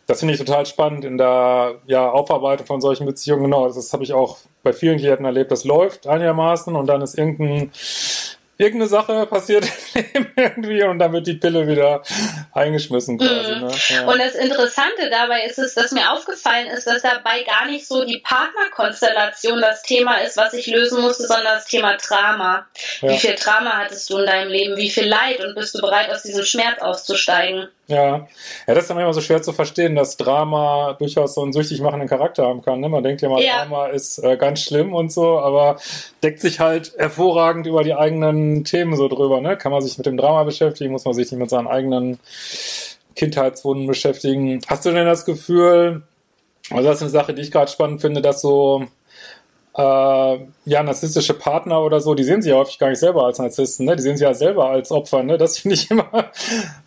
das 0.07 0.19
finde 0.19 0.33
ich 0.33 0.39
total 0.39 0.65
spannend 0.65 1.05
in 1.05 1.17
der 1.17 1.75
ja, 1.85 2.09
Aufarbeitung 2.09 2.65
von 2.65 2.81
solchen 2.81 3.05
Beziehungen. 3.05 3.43
Genau, 3.43 3.67
das, 3.67 3.75
das 3.75 3.93
habe 3.93 4.03
ich 4.03 4.13
auch 4.13 4.37
bei 4.63 4.73
vielen 4.73 4.97
Klienten 4.97 5.25
erlebt. 5.25 5.51
Das 5.51 5.63
läuft 5.63 6.07
einigermaßen 6.07 6.75
und 6.75 6.87
dann 6.87 7.01
ist 7.01 7.17
irgendein 7.17 7.71
irgendeine 8.63 8.89
Sache 8.89 9.25
passiert 9.27 9.65
irgendwie 10.36 10.83
und 10.83 11.00
dann 11.00 11.13
wird 11.13 11.27
die 11.27 11.36
Pille 11.36 11.68
wieder 11.68 12.01
eingeschmissen 12.54 13.19
quasi. 13.19 13.56
Mhm. 13.56 13.62
Ne? 13.62 13.71
Ja. 13.89 14.06
Und 14.06 14.19
das 14.19 14.36
Interessante 14.36 15.10
dabei 15.10 15.43
ist 15.46 15.60
es, 15.60 15.75
dass 15.75 15.91
mir 15.91 16.12
aufgefallen 16.12 16.67
ist, 16.67 16.88
dass 16.88 17.01
dabei 17.01 17.43
gar 17.43 17.67
nicht 17.67 17.88
so 17.88 18.05
die 18.05 18.20
Partnerkonstellation 18.20 19.62
das 19.62 19.84
Thema 19.84 20.17
ist, 20.17 20.38
was 20.38 20.53
ich 20.53 20.67
lösen 20.67 21.01
musste, 21.01 21.27
sondern 21.27 21.55
das 21.55 21.65
Thema 21.65 21.98
Drama. 21.98 22.65
Ja. 23.01 23.10
Wie 23.10 23.17
viel 23.17 23.36
Drama 23.36 23.77
hattest 23.77 24.10
du 24.10 24.17
in 24.17 24.25
deinem 24.25 24.50
Leben? 24.50 24.77
Wie 24.77 24.89
viel 24.89 25.08
Leid? 25.08 25.43
Und 25.43 25.55
bist 25.55 25.75
du 25.75 25.82
bereit, 25.82 26.10
aus 26.10 26.24
diesem 26.24 26.46
Schmerz 26.46 26.82
auszusteigen? 26.82 27.67
Ja. 27.87 27.97
ja, 27.97 28.27
das 28.65 28.79
ist 28.79 28.89
dann 28.89 28.99
immer 28.99 29.13
so 29.13 29.19
schwer 29.19 29.41
zu 29.41 29.51
verstehen, 29.51 29.95
dass 29.95 30.15
Drama 30.15 30.93
durchaus 30.93 31.35
so 31.35 31.41
einen 31.41 31.51
süchtig 31.51 31.81
machenden 31.81 32.07
Charakter 32.07 32.45
haben 32.45 32.61
kann. 32.61 32.79
Ne? 32.79 32.87
Man 32.87 33.03
denkt 33.03 33.21
ja 33.21 33.29
mal, 33.29 33.43
ja. 33.43 33.65
Drama 33.65 33.87
ist 33.87 34.19
äh, 34.19 34.37
ganz 34.37 34.61
schlimm 34.61 34.93
und 34.93 35.11
so, 35.11 35.39
aber 35.39 35.77
deckt 36.23 36.39
sich 36.39 36.61
halt 36.61 36.93
hervorragend 36.97 37.67
über 37.67 37.83
die 37.83 37.93
eigenen 37.93 38.63
Themen 38.63 38.95
so 38.95 39.09
drüber. 39.09 39.41
Ne? 39.41 39.57
Kann 39.57 39.73
man 39.73 39.81
sich 39.81 39.97
mit 39.97 40.05
dem 40.05 40.15
Drama 40.15 40.43
beschäftigen, 40.43 40.93
muss 40.93 41.03
man 41.03 41.13
sich 41.13 41.29
nicht 41.29 41.39
mit 41.39 41.49
seinen 41.49 41.67
eigenen 41.67 42.19
Kindheitswunden 43.15 43.85
beschäftigen. 43.85 44.61
Hast 44.67 44.85
du 44.85 44.91
denn 44.91 45.05
das 45.05 45.25
Gefühl, 45.25 46.03
also 46.69 46.83
das 46.83 46.97
ist 46.97 47.03
eine 47.03 47.11
Sache, 47.11 47.33
die 47.33 47.41
ich 47.41 47.51
gerade 47.51 47.69
spannend 47.69 47.99
finde, 47.99 48.21
dass 48.21 48.41
so 48.41 48.87
äh, 49.75 50.37
ja, 50.65 50.83
narzisstische 50.83 51.33
Partner 51.33 51.81
oder 51.81 51.99
so, 51.99 52.13
die 52.13 52.23
sehen 52.23 52.41
sich 52.41 52.51
ja 52.51 52.57
häufig 52.57 52.77
gar 52.77 52.89
nicht 52.89 52.99
selber 52.99 53.25
als 53.25 53.39
Narzissten, 53.39 53.85
ne? 53.85 53.95
Die 53.95 54.03
sehen 54.03 54.17
sich 54.17 54.23
ja 54.23 54.33
selber 54.33 54.69
als 54.69 54.91
Opfer, 54.91 55.23
ne? 55.23 55.37
Das 55.37 55.57
finde 55.57 55.75
ich 55.75 55.89
immer 55.91 56.31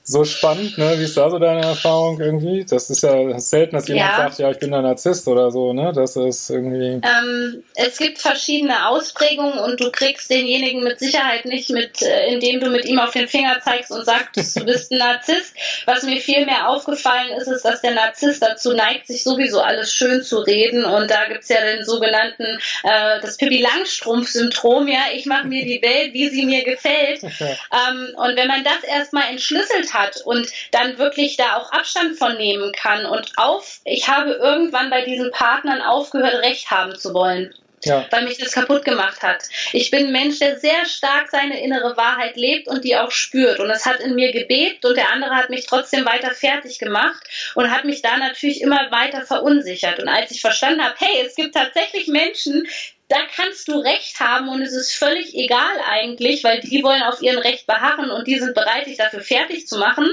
so 0.09 0.25
spannend, 0.25 0.79
ne? 0.79 0.95
Wie 0.99 1.03
ist 1.03 1.17
da 1.17 1.29
so 1.29 1.41
deine 1.41 1.63
Erfahrung 1.63 2.21
irgendwie? 2.21 2.65
Das 2.65 2.89
ist 2.91 3.03
ja 3.03 3.39
selten, 3.41 3.75
dass 3.75 3.89
jemand 3.89 4.13
ja. 4.13 4.17
sagt, 4.17 4.39
ja, 4.39 4.51
ich 4.53 4.59
bin 4.61 4.73
ein 4.73 4.85
Narzisst 4.85 5.27
oder 5.27 5.51
so, 5.51 5.73
ne? 5.73 5.93
Das 5.93 6.15
ist 6.15 6.49
irgendwie. 6.49 7.01
Ähm, 7.03 7.65
es 7.75 7.99
gibt 7.99 8.19
verschiedene 8.19 8.89
Ausprägungen 8.89 9.59
und 9.59 9.81
du 9.81 9.91
kriegst 9.91 10.31
denjenigen 10.31 10.85
mit 10.85 11.01
Sicherheit 11.01 11.45
nicht 11.45 11.71
mit, 11.71 12.03
äh, 12.03 12.33
indem 12.33 12.61
du 12.61 12.71
mit 12.71 12.85
ihm 12.85 13.01
auf 13.01 13.11
den 13.11 13.27
Finger 13.27 13.59
zeigst 13.65 13.91
und 13.91 14.05
sagst, 14.05 14.57
du 14.57 14.65
bist 14.65 14.93
ein 14.93 14.99
Narzisst. 14.99 15.57
Was 15.87 16.05
mir 16.05 16.21
viel 16.21 16.47
mehr 16.47 16.69
aufgefallen 16.69 17.33
ist, 17.41 17.49
ist, 17.49 17.65
dass 17.65 17.81
der 17.81 17.95
Narzisst 17.95 18.41
dazu 18.41 18.75
neigt, 18.75 19.09
sich 19.09 19.25
sowieso 19.25 19.61
alles 19.61 19.93
schön 19.93 20.23
zu 20.23 20.39
reden 20.39 20.85
und 20.85 21.11
da 21.11 21.27
gibt's 21.27 21.49
ja 21.49 21.61
den 21.61 21.85
sogenannten 21.85 22.45
äh, 22.85 23.21
das 23.23 23.39
Pippi 23.39 23.59
Langstrumpf-Syndrom, 23.59 24.87
ja, 24.87 25.01
ich 25.13 25.27
mache 25.27 25.49
mir 25.49 25.65
die 25.65 25.83
Welt, 25.83 26.13
wie 26.13 26.29
sie 26.29 26.47
mir 26.47 26.63
gefällt. 26.63 27.23
ähm, 27.25 28.15
und 28.15 28.37
wenn 28.37 28.47
man 28.47 28.63
das 28.63 28.85
erstmal 28.89 29.31
entschlüsselt 29.31 29.93
hat 29.93 29.96
und 30.25 30.49
dann 30.73 30.99
wirklich 30.99 31.37
da 31.37 31.57
auch 31.57 31.73
Abstand 31.73 32.19
von 32.19 32.37
nehmen 32.37 32.73
kann 32.73 33.07
und 33.07 33.33
auf, 33.37 33.81
ich 33.85 34.09
habe 34.09 34.33
irgendwann 34.33 34.91
bei 34.91 35.03
diesen 35.03 35.31
Partnern 35.31 35.83
aufgehört, 35.83 36.43
Recht 36.43 36.71
haben 36.71 36.97
zu 36.97 37.15
wollen 37.15 37.55
ja. 37.87 38.07
weil 38.11 38.25
mich 38.25 38.39
das 38.39 38.53
kaputt 38.53 38.85
gemacht 38.85 39.23
hat. 39.23 39.45
Ich 39.73 39.91
bin 39.91 40.07
ein 40.07 40.13
Mensch, 40.13 40.39
der 40.39 40.59
sehr 40.59 40.85
stark 40.87 41.29
seine 41.31 41.63
innere 41.63 41.97
Wahrheit 41.97 42.37
lebt 42.37 42.69
und 42.69 42.85
die 42.85 42.97
auch 42.97 43.11
spürt. 43.11 43.61
Und 43.61 43.71
es 43.71 43.87
hat 43.87 44.01
in 44.01 44.15
mir 44.15 44.33
gebebt 44.33 44.85
und 44.85 44.97
der 44.97 45.13
andere 45.13 45.35
hat 45.35 45.51
mich 45.51 45.67
trotzdem 45.67 46.05
weiter 46.05 46.33
fertig 46.33 46.79
gemacht 46.79 47.23
und 47.55 47.71
hat 47.71 47.85
mich 47.85 48.03
da 48.03 48.17
natürlich 48.17 48.61
immer 48.61 48.91
weiter 48.91 49.23
verunsichert. 49.23 50.01
Und 50.01 50.09
als 50.09 50.31
ich 50.31 50.41
verstanden 50.41 50.83
habe, 50.83 50.95
hey, 50.99 51.25
es 51.25 51.35
gibt 51.35 51.55
tatsächlich 51.55 52.09
Menschen, 52.09 52.67
da 53.09 53.19
kannst 53.35 53.69
du 53.69 53.79
Recht 53.79 54.19
haben 54.19 54.49
und 54.49 54.63
es 54.63 54.73
ist 54.73 54.93
völlig 54.93 55.35
egal 55.35 55.81
eigentlich, 55.89 56.43
weil 56.43 56.61
die 56.61 56.83
wollen 56.83 57.03
auf 57.03 57.23
ihren 57.23 57.39
Recht 57.39 57.67
beharren 57.67 58.11
und 58.11 58.27
die 58.27 58.39
sind 58.39 58.55
bereit, 58.55 58.87
dich 58.87 58.97
dafür 58.97 59.21
fertig 59.21 59.69
zu 59.69 59.79
machen, 59.79 60.09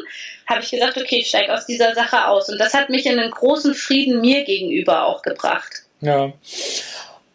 habe 0.46 0.62
ich 0.62 0.70
gesagt, 0.70 0.98
okay, 0.98 1.20
ich 1.20 1.28
steige 1.28 1.54
aus 1.54 1.66
dieser 1.66 1.96
Sache 1.96 2.28
aus. 2.28 2.50
Und 2.50 2.60
das 2.60 2.74
hat 2.74 2.90
mich 2.90 3.06
in 3.06 3.18
einen 3.18 3.32
großen 3.32 3.74
Frieden 3.74 4.22
mir 4.22 4.44
gegenüber 4.44 5.06
auch 5.06 5.24
gebracht. 5.24 5.84
Ja. 6.02 6.34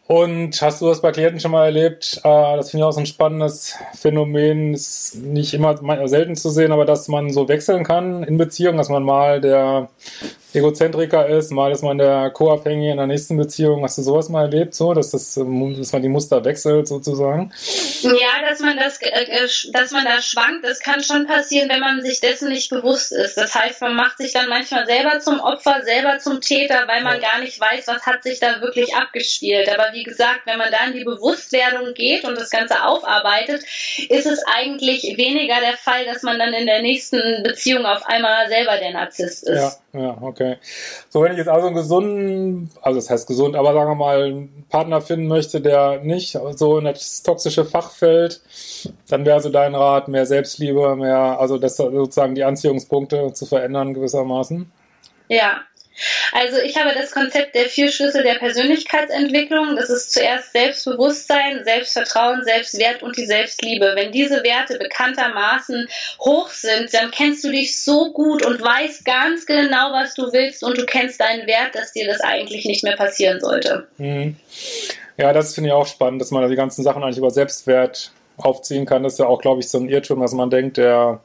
Und 0.09 0.63
hast 0.63 0.81
du 0.81 0.87
das 0.87 1.03
bei 1.03 1.13
Klienten 1.13 1.39
schon 1.39 1.51
mal 1.51 1.67
erlebt? 1.67 2.23
Äh, 2.25 2.57
das 2.57 2.71
finde 2.71 2.83
ich 2.83 2.89
auch 2.89 2.93
so 2.93 3.01
ein 3.01 3.05
spannendes 3.07 3.75
Phänomen. 3.95 4.73
Ist 4.73 5.17
nicht 5.17 5.53
immer 5.53 5.79
selten 6.09 6.35
zu 6.35 6.49
sehen, 6.49 6.73
aber 6.73 6.87
dass 6.87 7.09
man 7.09 7.31
so 7.31 7.47
wechseln 7.47 7.85
kann 7.85 8.23
in 8.23 8.39
Beziehungen, 8.39 8.79
dass 8.79 8.89
man 8.89 9.03
mal 9.03 9.43
der 9.43 9.91
Egozentriker 10.55 11.27
ist, 11.29 11.51
mal 11.51 11.73
ist 11.73 11.83
man 11.83 11.99
der 11.99 12.31
Co-Abhängige 12.31 12.93
in 12.93 12.97
der 12.97 13.07
nächsten 13.07 13.37
Beziehung. 13.37 13.85
Hast 13.85 13.99
du 13.99 14.03
sowas 14.03 14.31
mal 14.31 14.47
erlebt, 14.47 14.75
so, 14.75 14.95
dass, 14.95 15.11
das, 15.11 15.35
dass 15.35 15.93
man 15.93 16.03
die 16.03 16.09
Muster 16.09 16.43
wechselt 16.43 16.89
sozusagen? 16.89 17.53
Ja, 18.01 18.49
dass 18.49 18.61
man 18.61 18.79
das, 18.79 18.99
äh, 19.03 19.47
dass 19.73 19.91
man 19.91 20.07
da 20.07 20.23
schwankt, 20.23 20.65
das 20.65 20.81
kann 20.81 21.03
schon 21.03 21.27
passieren, 21.27 21.69
wenn 21.69 21.81
man 21.81 22.01
sich 22.01 22.21
dessen 22.21 22.49
nicht 22.49 22.71
bewusst 22.71 23.13
ist. 23.13 23.37
Das 23.37 23.55
heißt, 23.55 23.83
man 23.83 23.95
macht 23.95 24.17
sich 24.17 24.33
dann 24.33 24.49
manchmal 24.49 24.87
selber 24.87 25.21
zum 25.21 25.39
Opfer, 25.41 25.83
selber 25.85 26.19
zum 26.19 26.41
Täter, 26.41 26.85
weil 26.87 27.03
man 27.03 27.21
ja. 27.21 27.29
gar 27.29 27.41
nicht 27.41 27.61
weiß, 27.61 27.87
was 27.87 28.07
hat 28.07 28.23
sich 28.23 28.41
da 28.41 28.63
wirklich 28.63 28.95
abgespielt. 28.97 29.69
Aber 29.69 29.93
wie 29.93 29.98
gesagt, 30.05 30.41
wenn 30.47 30.59
man 30.59 30.71
da 30.71 30.87
in 30.87 30.95
die 30.95 31.05
Bewusstwerdung 31.05 31.95
geht 31.95 32.25
und 32.25 32.37
das 32.37 32.51
Ganze 32.51 32.85
aufarbeitet, 32.85 33.63
ist 34.09 34.27
es 34.27 34.43
eigentlich 34.47 35.03
weniger 35.17 35.61
der 35.61 35.77
Fall, 35.77 36.05
dass 36.05 36.23
man 36.23 36.39
dann 36.39 36.53
in 36.53 36.67
der 36.67 36.83
nächsten 36.83 37.43
Beziehung 37.43 37.87
auf 37.87 38.05
einmal 38.07 38.49
selber 38.49 38.77
der 38.79 38.93
Narzisst 38.93 39.49
ist. 39.49 39.57
Ja. 39.57 39.73
Ja, 39.95 40.19
okay. 40.21 40.59
So, 41.09 41.23
wenn 41.23 41.33
ich 41.33 41.39
jetzt 41.39 41.49
also 41.49 41.67
einen 41.67 41.77
gesunden, 41.77 42.71
also 42.83 42.99
das 42.99 43.09
heißt 43.09 43.27
gesund, 43.27 43.57
aber 43.57 43.73
sagen 43.73 43.91
wir 43.91 43.95
mal, 43.95 44.23
einen 44.25 44.67
Partner 44.69 45.01
finden 45.01 45.29
möchte, 45.29 45.63
der 45.63 46.01
nicht 46.03 46.39
so 46.57 46.79
in 46.79 46.85
das 46.85 47.23
toxische 47.23 47.65
Fach 47.65 47.91
fällt, 47.93 48.43
dann 49.09 49.25
wäre 49.25 49.41
so 49.41 49.49
dein 49.49 49.75
Rat, 49.75 50.09
mehr 50.09 50.27
Selbstliebe, 50.27 50.95
mehr, 50.95 51.41
also 51.41 51.57
das 51.57 51.79
sozusagen 51.79 52.35
die 52.35 52.45
Anziehungspunkte 52.45 53.33
zu 53.33 53.47
verändern 53.47 53.95
gewissermaßen. 53.95 54.71
Ja, 55.29 55.63
also 56.33 56.59
ich 56.59 56.77
habe 56.77 56.95
das 56.95 57.11
Konzept 57.11 57.55
der 57.55 57.67
vier 57.67 57.91
Schlüssel 57.91 58.23
der 58.23 58.35
Persönlichkeitsentwicklung. 58.35 59.77
Das 59.77 59.91
ist 59.91 60.13
zuerst 60.13 60.53
Selbstbewusstsein, 60.53 61.65
Selbstvertrauen, 61.65 62.45
Selbstwert 62.45 63.03
und 63.03 63.17
die 63.17 63.27
Selbstliebe. 63.27 63.93
Wenn 63.95 64.13
diese 64.13 64.43
Werte 64.45 64.79
bekanntermaßen 64.79 65.89
hoch 66.21 66.51
sind, 66.51 66.93
dann 66.93 67.11
kennst 67.11 67.45
du 67.45 67.51
dich 67.51 67.83
so 67.83 68.13
gut 68.13 68.45
und 68.45 68.61
weißt 68.61 69.05
ganz 69.05 69.47
genau, 69.47 69.93
was 69.93 70.15
du 70.15 70.33
willst 70.33 70.63
und 70.63 70.79
du 70.79 70.87
kennst 70.87 71.21
deinen 71.21 71.47
Wert, 71.47 71.75
dass 71.75 71.93
dir 71.93 72.07
das 72.07 72.21
eigentlich 72.21 72.65
nicht 72.65 72.85
mehr 72.85 72.97
passieren 72.97 73.41
sollte. 73.41 73.87
Mhm. 73.99 74.37
Ja, 75.17 75.33
das 75.33 75.55
finde 75.55 75.71
ich 75.71 75.75
auch 75.75 75.87
spannend, 75.87 76.21
dass 76.21 76.31
man 76.31 76.49
die 76.49 76.57
ganzen 76.57 76.85
Sachen 76.85 77.03
eigentlich 77.03 77.19
über 77.19 77.31
Selbstwert 77.31 78.13
aufziehen 78.37 78.87
kann. 78.87 79.03
Das 79.03 79.15
ist 79.15 79.19
ja 79.19 79.27
auch, 79.27 79.41
glaube 79.41 79.61
ich, 79.61 79.69
so 79.69 79.79
ein 79.79 79.89
Irrtum, 79.89 80.21
dass 80.21 80.33
man 80.33 80.49
denkt, 80.49 80.77
der 80.77 81.21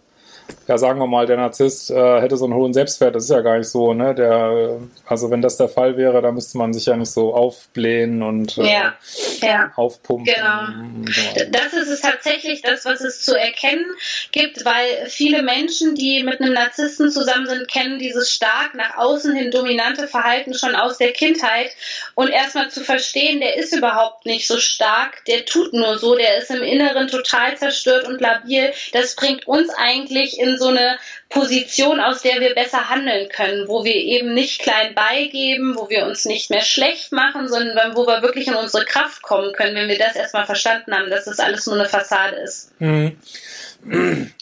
ja, 0.68 0.78
sagen 0.78 1.00
wir 1.00 1.08
mal, 1.08 1.26
der 1.26 1.38
Narzisst 1.38 1.92
äh, 1.92 2.22
hätte 2.22 2.38
so 2.38 2.46
einen 2.46 2.54
hohen 2.54 2.74
Selbstwert, 2.74 3.16
das 3.16 3.26
ist 3.26 3.32
ja 3.32 3.42
gar 3.42 3.58
nicht 3.58 3.68
so, 3.68 3.94
ne? 3.94 4.16
Der, 4.16 4.80
also 5.06 5.30
wenn 5.30 5.42
das 5.42 5.58
der 5.58 5.68
Fall 5.68 5.98
wäre, 5.98 6.22
dann 6.22 6.36
müsste 6.36 6.58
man 6.58 6.74
sich 6.74 6.86
ja 6.86 6.96
nicht 6.96 7.12
so 7.12 7.34
aufblähen 7.34 8.24
und 8.24 8.58
äh, 8.58 8.72
ja, 8.72 8.94
ja. 9.42 9.72
aufpumpen. 9.76 10.34
Genau. 10.34 11.52
Das 11.52 11.74
ist 11.74 11.90
es 11.90 12.00
tatsächlich 12.00 12.62
das, 12.62 12.86
was 12.86 13.02
es 13.02 13.24
zu 13.24 13.38
erkennen 13.38 13.86
gibt, 14.32 14.64
weil 14.64 15.08
viele 15.08 15.44
Menschen, 15.44 15.96
die 15.96 16.24
mit 16.24 16.40
einem 16.40 16.54
Narzissten 16.54 17.12
zusammen 17.12 17.48
sind, 17.48 17.68
kennen 17.68 18.00
dieses 18.00 18.32
stark 18.32 18.74
nach 18.74 18.98
außen 18.98 19.36
hin 19.36 19.52
dominante 19.52 20.08
Verhalten 20.08 20.54
schon 20.54 20.76
aus 20.76 20.98
der 20.98 21.12
Kindheit 21.12 21.72
und 22.16 22.30
erstmal 22.30 22.70
zu 22.70 22.82
verstehen, 22.82 23.42
der 23.42 23.58
ist 23.58 23.76
überhaupt 23.76 24.26
nicht 24.26 24.48
so 24.48 24.58
stark, 24.58 25.26
der 25.26 25.44
tut 25.44 25.74
nur 25.74 25.98
so, 25.98 26.16
der 26.16 26.38
ist 26.38 26.52
im 26.52 26.64
Inneren 26.64 27.10
total 27.10 27.58
zerstört 27.58 28.08
und 28.08 28.22
labil, 28.22 28.72
das 28.94 29.16
bringt 29.16 29.46
uns 29.46 29.70
eigentlich 29.76 30.33
in 30.40 30.58
so 30.58 30.68
eine 30.68 30.98
Position, 31.30 32.00
aus 32.00 32.22
der 32.22 32.40
wir 32.40 32.54
besser 32.54 32.90
handeln 32.90 33.30
können, 33.30 33.68
wo 33.68 33.84
wir 33.84 33.96
eben 33.96 34.34
nicht 34.34 34.62
klein 34.62 34.94
beigeben, 34.96 35.76
wo 35.76 35.90
wir 35.90 36.06
uns 36.06 36.26
nicht 36.26 36.50
mehr 36.50 36.62
schlecht 36.62 37.12
machen, 37.12 37.48
sondern 37.48 37.96
wo 37.96 38.06
wir 38.06 38.22
wirklich 38.22 38.48
in 38.48 38.56
unsere 38.56 38.86
Kraft 38.86 39.22
kommen 39.22 39.54
können, 39.54 39.76
wenn 39.76 39.90
wir 39.90 39.98
das 39.98 40.16
erstmal 40.16 40.46
verstanden 40.46 40.94
haben, 40.94 41.10
dass 41.10 41.26
das 41.26 41.40
alles 41.40 41.66
nur 41.66 41.76
eine 41.76 41.90
Fassade 41.90 42.36
ist. 42.38 42.72
Mhm. 42.80 43.18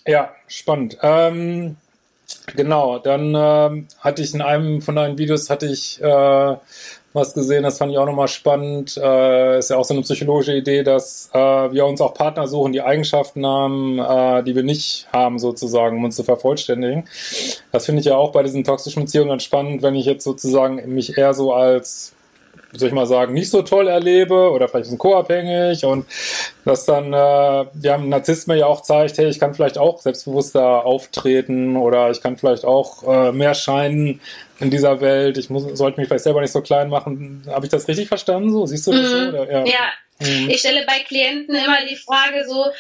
Ja, 0.06 0.36
spannend. 0.48 0.98
Ähm, 1.02 1.78
genau, 2.56 3.00
dann 3.00 3.34
ähm, 3.36 3.88
hatte 4.00 4.22
ich 4.22 4.34
in 4.34 4.42
einem 4.42 4.82
von 4.82 4.96
deinen 4.96 5.18
Videos 5.18 5.50
hatte 5.50 5.68
ich 5.68 6.02
äh, 6.02 6.56
was 7.14 7.34
gesehen, 7.34 7.64
das 7.64 7.78
fand 7.78 7.92
ich 7.92 7.98
auch 7.98 8.06
nochmal 8.06 8.28
spannend. 8.28 8.98
Äh, 8.98 9.60
ist 9.60 9.70
ja 9.70 9.78
auch 9.78 9.84
so 9.84 9.94
eine 9.94 10.04
psychologische 10.04 10.54
Idee, 10.54 10.84
dass 10.84 11.30
äh, 11.34 11.38
wir 11.38 11.86
uns 11.86 12.00
auch 12.00 12.14
Partner 12.14 12.48
suchen, 12.48 12.72
die 12.72 12.82
Eigenschaften 12.82 13.46
haben, 13.46 14.00
äh, 14.00 14.44
die 14.44 14.56
wir 14.56 14.64
nicht 14.64 15.08
haben, 15.12 15.38
sozusagen, 15.40 15.98
um 15.98 16.06
uns 16.06 16.16
zu 16.16 16.24
vervollständigen. 16.24 17.06
Das 17.72 17.86
finde 17.86 18.00
ich 18.00 18.06
ja 18.06 18.16
auch 18.16 18.32
bei 18.32 18.44
diesen 18.44 18.64
toxischen 18.64 19.04
Beziehungen 19.04 19.30
ganz 19.30 19.44
spannend, 19.44 19.82
wenn 19.82 19.96
ich 19.96 20.06
jetzt 20.06 20.24
sozusagen 20.24 20.94
mich 20.94 21.18
eher 21.18 21.34
so 21.34 21.54
als 21.54 22.14
soll 22.74 22.88
ich 22.88 22.94
mal 22.94 23.06
sagen, 23.06 23.34
nicht 23.34 23.50
so 23.50 23.62
toll 23.64 23.88
erlebe 23.88 24.52
oder 24.52 24.68
vielleicht 24.68 24.92
ein 24.92 24.98
co-abhängig 24.98 25.84
und 25.86 26.06
dass 26.64 26.86
dann, 26.86 27.12
äh, 27.12 27.90
haben 27.90 28.10
Narzisst 28.10 28.48
mir 28.48 28.56
ja 28.56 28.66
auch 28.66 28.82
zeigt, 28.82 29.18
hey, 29.18 29.28
ich 29.28 29.40
kann 29.40 29.54
vielleicht 29.54 29.78
auch 29.78 30.00
selbstbewusster 30.00 30.86
auftreten 30.86 31.76
oder 31.76 32.12
ich 32.12 32.22
kann 32.22 32.38
vielleicht 32.38 32.66
auch 32.66 33.04
äh, 33.04 33.32
mehr 33.32 33.56
scheinen, 33.56 34.22
in 34.62 34.70
dieser 34.70 35.02
Welt. 35.02 35.38
Ich 35.38 35.50
muss, 35.50 35.64
sollte 35.78 36.00
mich 36.00 36.08
vielleicht 36.08 36.24
selber 36.24 36.42
nicht 36.42 36.52
so 36.52 36.62
klein 36.62 36.90
machen. 36.90 37.44
Habe 37.48 37.66
ich 37.66 37.72
das 37.72 37.88
richtig 37.88 38.08
verstanden? 38.08 38.52
So 38.52 38.66
siehst 38.66 38.88
du 38.88 38.92
das 38.92 39.02
mhm. 39.02 39.32
so? 39.32 39.44
Ja. 39.44 39.66
ja, 39.66 39.92
Mhm. 40.22 40.50
Ich 40.50 40.60
stelle 40.60 40.86
bei 40.86 41.00
Klienten 41.00 41.56
immer 41.56 41.86
die 41.90 41.96
Frage 41.96 42.46
so, 42.48 42.72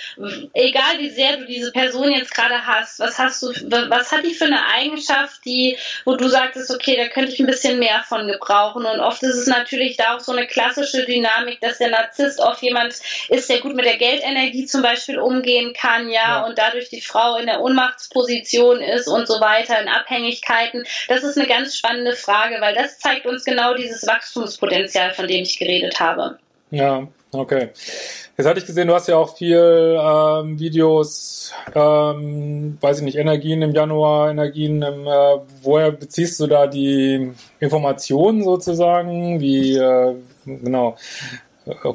egal 0.53 0.99
wie 0.99 1.09
sehr 1.09 1.37
du 1.37 1.45
diese 1.45 1.71
Person 1.71 2.11
jetzt 2.11 2.33
gerade 2.33 2.65
hast, 2.65 2.99
was 2.99 3.17
hast 3.17 3.41
du, 3.41 3.47
was 3.89 4.11
hat 4.11 4.23
die 4.23 4.33
für 4.33 4.45
eine 4.45 4.65
Eigenschaft, 4.67 5.43
die, 5.45 5.77
wo 6.05 6.15
du 6.15 6.27
sagtest, 6.27 6.71
okay, 6.71 6.95
da 6.95 7.07
könnte 7.07 7.31
ich 7.31 7.39
ein 7.39 7.47
bisschen 7.47 7.79
mehr 7.79 8.03
von 8.07 8.27
gebrauchen. 8.27 8.85
Und 8.85 8.99
oft 8.99 9.23
ist 9.23 9.35
es 9.35 9.47
natürlich 9.47 9.97
da 9.97 10.15
auch 10.15 10.19
so 10.19 10.31
eine 10.31 10.47
klassische 10.47 11.05
Dynamik, 11.05 11.59
dass 11.61 11.79
der 11.79 11.89
Narzisst 11.89 12.39
oft 12.39 12.61
jemand 12.61 12.93
ist, 13.29 13.49
der 13.49 13.59
gut 13.59 13.75
mit 13.75 13.85
der 13.85 13.97
Geldenergie 13.97 14.65
zum 14.65 14.81
Beispiel 14.81 15.19
umgehen 15.19 15.73
kann, 15.73 16.09
ja, 16.09 16.21
ja. 16.21 16.45
und 16.45 16.57
dadurch 16.57 16.89
die 16.89 17.01
Frau 17.01 17.37
in 17.37 17.47
der 17.47 17.61
Ohnmachtsposition 17.61 18.81
ist 18.81 19.07
und 19.07 19.27
so 19.27 19.41
weiter, 19.41 19.81
in 19.81 19.87
Abhängigkeiten. 19.87 20.85
Das 21.07 21.23
ist 21.23 21.37
eine 21.37 21.47
ganz 21.47 21.70
spannende 21.77 22.13
Frage, 22.13 22.55
weil 22.59 22.75
das 22.75 22.99
zeigt 22.99 23.25
uns 23.25 23.43
genau 23.43 23.73
dieses 23.73 24.05
Wachstumspotenzial, 24.07 25.13
von 25.13 25.27
dem 25.27 25.43
ich 25.43 25.57
geredet 25.57 25.99
habe. 25.99 26.37
Ja, 26.71 27.07
Okay. 27.33 27.69
Jetzt 28.37 28.45
hatte 28.45 28.59
ich 28.59 28.65
gesehen, 28.65 28.87
du 28.87 28.93
hast 28.93 29.07
ja 29.07 29.15
auch 29.15 29.37
viel 29.37 29.97
ähm, 29.97 30.59
Videos, 30.59 31.53
ähm, 31.73 32.77
weiß 32.81 32.97
ich 32.97 33.03
nicht, 33.03 33.17
Energien 33.17 33.61
im 33.61 33.71
Januar, 33.71 34.31
Energien 34.31 34.81
im, 34.81 35.07
äh, 35.07 35.37
woher 35.61 35.91
beziehst 35.91 36.39
du 36.41 36.47
da 36.47 36.67
die 36.67 37.31
Informationen 37.59 38.43
sozusagen? 38.43 39.39
Wie, 39.39 39.77
äh, 39.77 40.15
genau. 40.45 40.97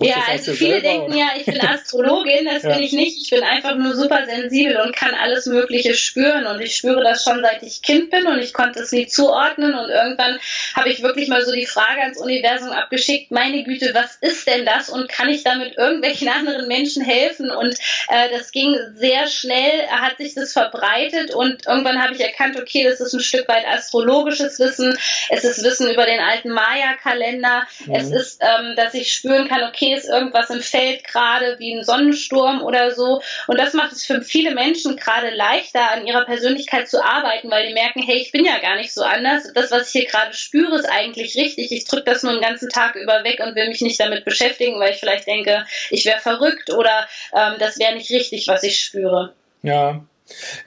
Ja, 0.01 0.23
also 0.29 0.53
viele 0.53 0.81
denken 0.81 1.09
oder? 1.09 1.17
ja, 1.17 1.27
ich 1.37 1.45
bin 1.45 1.61
Astrologin, 1.61 2.45
das 2.45 2.63
ja. 2.63 2.73
bin 2.73 2.85
ich 2.85 2.93
nicht. 2.93 3.21
Ich 3.23 3.31
bin 3.31 3.43
einfach 3.43 3.75
nur 3.75 3.97
super 3.97 4.25
sensibel 4.25 4.77
und 4.77 4.95
kann 4.95 5.13
alles 5.13 5.47
Mögliche 5.47 5.95
spüren. 5.95 6.47
Und 6.47 6.61
ich 6.61 6.77
spüre 6.77 7.03
das 7.03 7.25
schon 7.25 7.43
seit 7.43 7.65
ich 7.65 7.83
Kind 7.83 8.11
bin 8.11 8.27
und 8.27 8.39
ich 8.39 8.55
konnte 8.55 8.79
es 8.79 8.93
nie 8.93 9.09
zuordnen. 9.09 9.75
Und 9.75 9.91
irgendwann 9.91 10.39
habe 10.75 10.89
ich 10.91 11.03
wirklich 11.03 11.29
mal 11.29 11.45
so 11.45 11.53
die 11.53 11.67
Frage 11.67 12.01
ans 12.01 12.19
Universum 12.19 12.71
abgeschickt, 12.71 13.33
meine 13.33 13.65
Güte, 13.65 13.93
was 13.93 14.17
ist 14.21 14.47
denn 14.47 14.65
das? 14.65 14.89
Und 14.89 15.09
kann 15.09 15.29
ich 15.29 15.43
damit 15.43 15.77
irgendwelchen 15.77 16.29
anderen 16.37 16.69
Menschen 16.69 17.03
helfen? 17.03 17.51
Und 17.51 17.75
äh, 18.09 18.31
das 18.31 18.53
ging 18.53 18.77
sehr 18.95 19.27
schnell, 19.27 19.89
hat 19.89 20.19
sich 20.19 20.35
das 20.35 20.53
verbreitet 20.53 21.35
und 21.35 21.67
irgendwann 21.67 22.01
habe 22.01 22.15
ich 22.15 22.21
erkannt, 22.21 22.57
okay, 22.57 22.85
das 22.85 23.01
ist 23.01 23.15
ein 23.15 23.21
Stück 23.21 23.49
weit 23.49 23.67
astrologisches 23.67 24.61
Wissen. 24.61 24.97
Es 25.29 25.43
ist 25.43 25.65
Wissen 25.65 25.91
über 25.91 26.07
den 26.07 26.21
alten 26.21 26.51
Maya-Kalender. 26.51 27.67
Mhm. 27.85 27.95
Es 27.95 28.11
ist, 28.13 28.41
ähm, 28.41 28.77
dass 28.77 28.95
ich 28.95 29.13
spüren 29.13 29.49
kann, 29.49 29.56
kann, 29.57 29.69
okay, 29.69 29.95
ist 29.95 30.09
irgendwas 30.09 30.51
im 30.51 30.61
Feld 30.61 31.05
gerade 31.05 31.59
wie 31.59 31.77
ein 31.77 31.85
Sonnensturm 31.85 32.63
oder 32.63 32.95
so. 32.95 33.23
Und 33.47 33.59
das 33.59 33.75
macht 33.75 33.93
es 33.93 34.05
für 34.05 34.23
viele 34.23 34.55
Menschen 34.55 34.97
gerade 34.97 35.31
leichter, 35.31 35.91
an 35.93 36.07
ihrer 36.07 36.25
Persönlichkeit 36.25 36.89
zu 36.89 37.05
arbeiten, 37.05 37.51
weil 37.51 37.67
die 37.67 37.75
merken, 37.75 38.03
hey, 38.03 38.17
ich 38.17 38.33
bin 38.33 38.45
ja 38.45 38.59
gar 38.59 38.77
nicht 38.77 38.93
so 38.93 39.03
anders. 39.03 39.53
Das, 39.55 39.71
was 39.71 39.87
ich 39.87 39.93
hier 39.93 40.07
gerade 40.07 40.33
spüre, 40.33 40.77
ist 40.77 40.89
eigentlich 40.89 41.37
richtig. 41.37 41.73
Ich 41.73 41.85
drücke 41.85 42.05
das 42.05 42.23
nur 42.23 42.33
den 42.33 42.43
ganzen 42.43 42.69
Tag 42.69 42.95
über 42.97 43.25
weg 43.25 43.41
und 43.45 43.55
will 43.55 43.69
mich 43.69 43.81
nicht 43.81 44.01
damit 44.01 44.25
beschäftigen, 44.25 44.79
weil 44.79 44.93
ich 44.93 44.99
vielleicht 44.99 45.27
denke, 45.27 45.65
ich 45.91 46.05
wäre 46.05 46.21
verrückt 46.21 46.71
oder 46.71 47.07
ähm, 47.35 47.55
das 47.59 47.79
wäre 47.79 47.95
nicht 47.95 48.11
richtig, 48.11 48.49
was 48.49 48.63
ich 48.63 48.79
spüre. 48.79 49.35
Ja, 49.63 50.03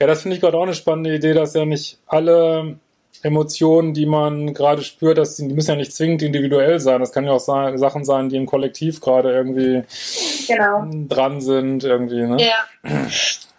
Ja, 0.00 0.06
das 0.06 0.22
finde 0.22 0.36
ich 0.36 0.40
gerade 0.40 0.56
auch 0.56 0.62
eine 0.62 0.74
spannende 0.74 1.14
Idee, 1.14 1.34
dass 1.34 1.54
ja 1.54 1.64
nicht 1.64 1.98
alle 2.06 2.78
Emotionen, 3.22 3.94
die 3.94 4.06
man 4.06 4.54
gerade 4.54 4.82
spürt, 4.82 5.18
dass 5.18 5.36
die, 5.36 5.46
die 5.48 5.54
müssen 5.54 5.70
ja 5.70 5.76
nicht 5.76 5.94
zwingend 5.94 6.22
individuell 6.22 6.80
sein. 6.80 7.00
Das 7.00 7.12
kann 7.12 7.24
ja 7.24 7.32
auch 7.32 7.40
sein, 7.40 7.78
Sachen 7.78 8.04
sein, 8.04 8.28
die 8.28 8.36
im 8.36 8.46
Kollektiv 8.46 9.00
gerade 9.00 9.32
irgendwie 9.32 9.82
genau. 10.46 10.86
dran 11.08 11.40
sind, 11.40 11.84
irgendwie. 11.84 12.22
Ne? 12.22 12.42
Ja. 12.42 13.08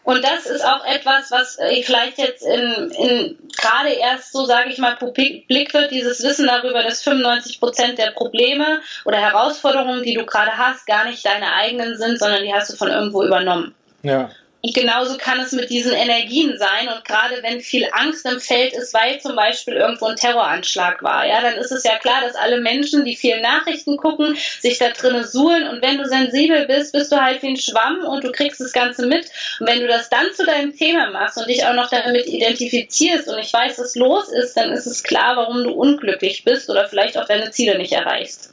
Und 0.03 0.23
das 0.23 0.47
ist 0.47 0.65
auch 0.65 0.83
etwas, 0.83 1.29
was 1.29 1.59
äh, 1.59 1.83
vielleicht 1.83 2.17
jetzt 2.17 2.43
in, 2.43 2.91
in 2.97 3.37
gerade 3.55 3.89
erst 3.89 4.33
so, 4.33 4.45
sage 4.45 4.69
ich 4.69 4.79
mal, 4.79 4.97
Blick 4.97 5.73
wird, 5.73 5.91
dieses 5.91 6.23
Wissen 6.23 6.47
darüber, 6.47 6.81
dass 6.81 7.03
95 7.03 7.59
Prozent 7.59 7.97
der 7.99 8.11
Probleme 8.11 8.81
oder 9.05 9.17
Herausforderungen, 9.19 10.01
die 10.01 10.15
du 10.15 10.25
gerade 10.25 10.57
hast, 10.57 10.87
gar 10.87 11.05
nicht 11.05 11.23
deine 11.25 11.53
eigenen 11.53 11.97
sind, 11.97 12.17
sondern 12.17 12.43
die 12.43 12.53
hast 12.53 12.71
du 12.71 12.77
von 12.77 12.87
irgendwo 12.87 13.23
übernommen. 13.23 13.75
Ja. 14.01 14.31
Und 14.63 14.75
genauso 14.75 15.17
kann 15.17 15.39
es 15.39 15.51
mit 15.53 15.69
diesen 15.71 15.93
Energien 15.93 16.57
sein. 16.57 16.87
Und 16.87 17.03
gerade 17.03 17.41
wenn 17.41 17.61
viel 17.61 17.87
Angst 17.91 18.25
im 18.25 18.39
Feld 18.39 18.73
ist, 18.73 18.93
weil 18.93 19.19
zum 19.19 19.35
Beispiel 19.35 19.73
irgendwo 19.73 20.05
ein 20.05 20.15
Terroranschlag 20.15 21.01
war, 21.01 21.25
ja, 21.25 21.41
dann 21.41 21.55
ist 21.55 21.71
es 21.71 21.83
ja 21.83 21.97
klar, 21.97 22.21
dass 22.21 22.35
alle 22.35 22.61
Menschen, 22.61 23.03
die 23.03 23.15
viel 23.15 23.41
Nachrichten 23.41 23.97
gucken, 23.97 24.37
sich 24.59 24.77
da 24.77 24.89
drinnen 24.89 25.25
suhlen. 25.25 25.67
Und 25.67 25.81
wenn 25.81 25.97
du 25.97 26.05
sensibel 26.05 26.67
bist, 26.67 26.93
bist 26.93 27.11
du 27.11 27.19
halt 27.19 27.41
wie 27.41 27.49
ein 27.49 27.57
Schwamm 27.57 28.03
und 28.03 28.23
du 28.23 28.31
kriegst 28.31 28.61
das 28.61 28.71
Ganze 28.71 29.07
mit. 29.07 29.31
Und 29.59 29.67
wenn 29.67 29.79
du 29.79 29.87
das 29.87 30.09
dann 30.09 30.31
zu 30.33 30.45
deinem 30.45 30.75
Thema 30.75 31.09
machst 31.09 31.37
und 31.37 31.47
dich 31.47 31.65
auch 31.65 31.73
noch 31.73 31.89
damit 31.89 32.27
identifizierst 32.27 33.27
und 33.27 33.39
ich 33.39 33.51
weiß, 33.51 33.79
was 33.79 33.95
los 33.95 34.29
ist, 34.29 34.55
dann 34.55 34.71
ist 34.71 34.85
es 34.85 35.03
klar, 35.03 35.37
warum 35.37 35.63
du 35.63 35.71
unglücklich 35.71 36.43
bist 36.43 36.69
oder 36.69 36.87
vielleicht 36.87 37.17
auch 37.17 37.25
deine 37.25 37.49
Ziele 37.49 37.77
nicht 37.77 37.93
erreichst. 37.93 38.51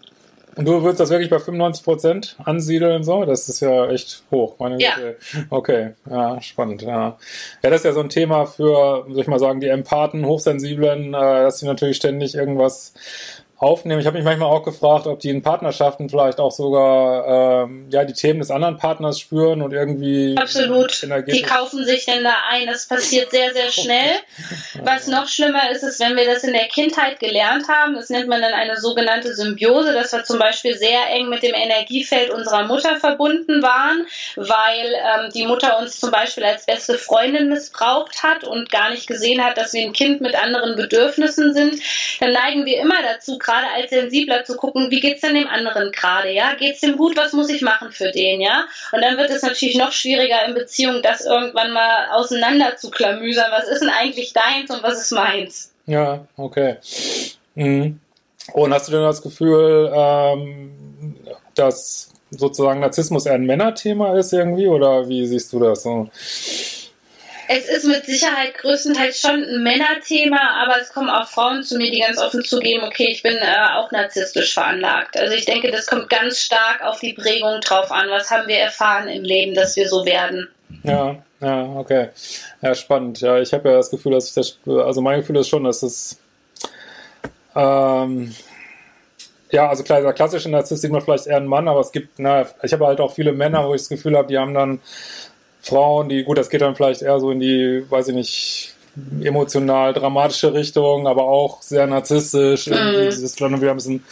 Und 0.59 0.65
du 0.65 0.83
würdest 0.83 0.99
das 0.99 1.11
wirklich 1.11 1.31
bei 1.31 1.39
95 1.39 1.85
Prozent 1.85 2.37
ansiedeln, 2.43 3.05
so? 3.05 3.25
Das 3.25 3.49
ist 3.49 3.61
ja 3.61 3.89
echt 3.91 4.25
hoch, 4.33 4.57
meine 4.59 4.81
ja. 4.81 4.97
Güte. 4.97 5.17
Okay, 5.51 5.91
ja, 6.11 6.43
spannend, 6.43 6.83
ja. 6.83 7.17
Ja, 7.63 7.71
das 7.71 7.77
ist 7.77 7.85
ja 7.85 7.93
so 7.93 8.01
ein 8.01 8.09
Thema 8.09 8.45
für, 8.45 9.07
soll 9.09 9.21
ich 9.21 9.29
mal 9.29 9.39
sagen, 9.39 9.61
die 9.61 9.69
Empathen, 9.69 10.27
Hochsensiblen, 10.27 11.15
äh, 11.15 11.43
dass 11.45 11.61
sie 11.61 11.67
natürlich 11.67 11.97
ständig 11.97 12.35
irgendwas 12.35 12.93
aufnehmen. 13.59 14.01
Ich 14.01 14.07
habe 14.07 14.17
mich 14.17 14.25
manchmal 14.25 14.49
auch 14.49 14.63
gefragt, 14.63 15.07
ob 15.07 15.19
die 15.19 15.31
in 15.31 15.43
Partnerschaften 15.43 16.09
vielleicht 16.09 16.39
auch 16.39 16.53
sogar 16.53 17.65
ähm, 17.65 17.89
ja 17.91 18.05
die 18.05 18.13
Themen 18.13 18.39
des 18.39 18.53
anderen 18.53 18.77
Partners 18.77 19.19
spüren 19.19 19.63
und 19.63 19.73
irgendwie 19.73 20.37
absolut. 20.39 21.03
Die 21.27 21.43
kaufen 21.43 21.85
sich 21.85 22.05
denn 22.05 22.23
da 22.23 22.35
ein. 22.51 22.67
Das 22.67 22.87
passiert 22.87 23.31
sehr 23.33 23.53
sehr 23.53 23.71
schnell. 23.71 24.13
Was 24.85 25.09
noch 25.09 25.27
schlimmer 25.27 25.71
ist, 25.73 25.83
ist, 25.83 25.99
wenn 25.99 26.17
wir 26.17 26.25
das 26.25 26.45
in 26.45 26.53
der 26.53 26.67
Kindheit 26.67 27.19
gelernt 27.19 27.69
haben. 27.69 27.95
Das 27.95 28.11
nennt 28.11 28.29
man 28.29 28.41
dann 28.41 28.53
eine 28.53 28.77
sogenannte 28.77 29.35
Symbiose, 29.35 29.93
dass 29.93 30.13
wir 30.13 30.23
zum 30.23 30.39
Beispiel 30.39 30.77
sehr 30.77 31.11
eng 31.11 31.29
mit 31.29 31.43
dem 31.43 31.55
Energiefeld 31.55 32.31
unserer 32.31 32.65
Mutter 32.65 32.97
verbunden 32.97 33.63
waren, 33.63 34.07
weil 34.37 34.95
ähm, 34.95 35.31
die 35.35 35.47
Mutter 35.47 35.81
uns 35.81 35.99
zum 35.99 36.13
Beispiel 36.13 36.45
als 36.45 36.65
beste 36.65 36.97
Freundin 36.97 37.49
missbraucht 37.49 38.23
hat 38.23 38.45
und 38.45 38.71
gar 38.71 38.91
nicht 38.91 39.09
gesehen 39.09 39.45
hat, 39.45 39.59
dass 39.59 39.73
wir 39.73 39.83
ein 39.83 39.93
Kind 39.93 40.21
mit 40.21 40.41
anderen 40.41 40.77
Bedürfnissen 40.77 41.55
sind. 41.55 41.81
Dann 42.21 42.33
neigen 42.33 42.65
wir 42.65 42.81
immer 42.81 43.03
dazu 43.03 43.39
gerade 43.49 43.67
als 43.75 43.91
Sensibler 43.91 44.45
zu 44.45 44.57
gucken, 44.57 44.91
wie 44.91 45.01
geht's 45.01 45.23
denn 45.23 45.35
dem 45.35 45.49
anderen 45.49 45.91
gerade, 45.93 46.31
ja? 46.31 46.55
Geht's 46.55 46.81
dem 46.81 46.97
gut? 46.97 47.17
Was 47.17 47.33
muss 47.33 47.49
ich 47.49 47.63
machen 47.63 47.91
für 47.93 48.13
den, 48.13 48.41
ja? 48.41 48.67
Und 48.93 49.01
dann 49.01 49.17
wird 49.17 49.31
es 49.31 49.43
natürlich 49.43 49.77
noch 49.77 49.93
schwieriger 49.93 50.45
in 50.47 50.55
Beziehungen, 50.55 51.03
das 51.03 51.25
irgendwann 51.25 51.73
mal 51.73 52.11
auseinander 52.13 52.77
zu 52.77 52.91
klamüsern. 52.91 53.51
Was 53.51 53.69
ist 53.69 53.81
denn 53.81 53.91
eigentlich 53.91 54.33
deins 54.33 54.71
und 54.71 54.83
was 54.83 55.01
ist 55.01 55.13
meins? 55.13 55.73
Ja, 55.87 56.27
okay. 56.37 56.77
Mhm. 57.55 57.99
Und 58.53 58.75
hast 58.75 58.89
du 58.89 58.93
denn 58.93 59.03
das 59.03 59.23
Gefühl, 59.23 59.91
ähm, 59.95 61.17
dass 61.55 62.11
sozusagen 62.31 62.81
Narzissmus 62.81 63.27
eher 63.27 63.35
ein 63.35 63.47
Männerthema 63.47 64.17
ist 64.19 64.33
irgendwie 64.33 64.69
oder 64.69 65.09
wie 65.09 65.27
siehst 65.27 65.53
du 65.53 65.61
das 65.61 65.83
so? 65.83 66.09
Es 67.51 67.67
ist 67.67 67.85
mit 67.87 68.05
Sicherheit 68.05 68.59
größtenteils 68.59 69.21
schon 69.21 69.43
ein 69.43 69.63
Männerthema, 69.63 70.63
aber 70.63 70.81
es 70.81 70.93
kommen 70.93 71.09
auch 71.09 71.27
Frauen 71.29 71.63
zu 71.63 71.79
mir, 71.79 71.91
die 71.91 72.01
ganz 72.01 72.19
offen 72.19 72.45
zugeben, 72.45 72.85
okay, 72.85 73.09
ich 73.11 73.23
bin 73.23 73.37
äh, 73.37 73.75
auch 73.75 73.91
narzisstisch 73.91 74.53
veranlagt. 74.53 75.19
Also 75.19 75.35
ich 75.35 75.47
denke, 75.47 75.71
das 75.71 75.87
kommt 75.87 76.11
ganz 76.11 76.41
stark 76.41 76.83
auf 76.85 77.01
die 77.01 77.15
Prägung 77.15 77.61
drauf 77.63 77.91
an. 77.91 78.11
Was 78.11 78.31
haben 78.31 78.49
wir 78.49 78.59
erfahren 78.59 79.09
im 79.09 79.25
Leben, 79.25 79.55
dass 79.55 79.77
wir 79.77 79.89
so 79.89 80.05
werden? 80.05 80.49
Ja, 80.83 81.17
ja, 81.41 81.63
okay. 81.77 82.11
Ja, 82.61 82.75
spannend. 82.75 83.23
Ja, 83.23 83.39
ich 83.39 83.53
habe 83.55 83.71
ja 83.71 83.77
das 83.77 83.91
Gefühl, 83.91 84.13
dass 84.13 84.29
ich 84.29 84.35
das, 84.35 84.59
also 84.67 85.01
mein 85.01 85.21
Gefühl 85.21 85.37
ist 85.37 85.49
schon, 85.49 85.65
dass 85.65 85.83
es 85.83 86.21
ähm, 87.57 88.35
ja, 89.51 89.69
also 89.69 89.83
klar, 89.83 90.03
der 90.03 90.13
klassische 90.13 90.51
Narzisst 90.51 90.83
sieht 90.83 90.93
man 90.93 91.01
vielleicht 91.01 91.27
eher 91.27 91.39
einen 91.39 91.47
Mann, 91.47 91.69
aber 91.69 91.81
es 91.81 91.93
gibt, 91.93 92.19
na, 92.19 92.47
ich 92.63 92.73
habe 92.73 92.87
halt 92.87 93.01
auch 93.01 93.15
viele 93.15 93.33
Männer, 93.33 93.67
wo 93.67 93.75
ich 93.75 93.81
das 93.81 93.89
Gefühl 93.89 94.17
habe, 94.17 94.29
die 94.29 94.39
haben 94.39 94.53
dann 94.53 94.81
Frauen, 95.69 96.09
die, 96.09 96.25
gut, 96.25 96.39
das 96.39 96.51
geht 96.51 96.63
dann 96.63 96.75
vielleicht 96.75 97.03
eher 97.03 97.21
so 97.21 97.31
in 97.31 97.41
die, 97.41 97.85
weiß 97.89 98.09
ich 98.09 98.15
nicht, 98.15 98.75
emotional 99.23 99.93
dramatische 99.93 100.53
Richtung, 100.53 101.07
aber 101.07 101.25
auch 101.25 101.63
sehr 101.63 101.87
narzisstisch. 101.87 102.67
Mhm. 102.69 103.05
Das 103.07 103.19
ist 103.19 103.41
dann 103.41 103.61
wieder 103.61 103.71
ein 103.71 103.77
bisschen 103.77 104.05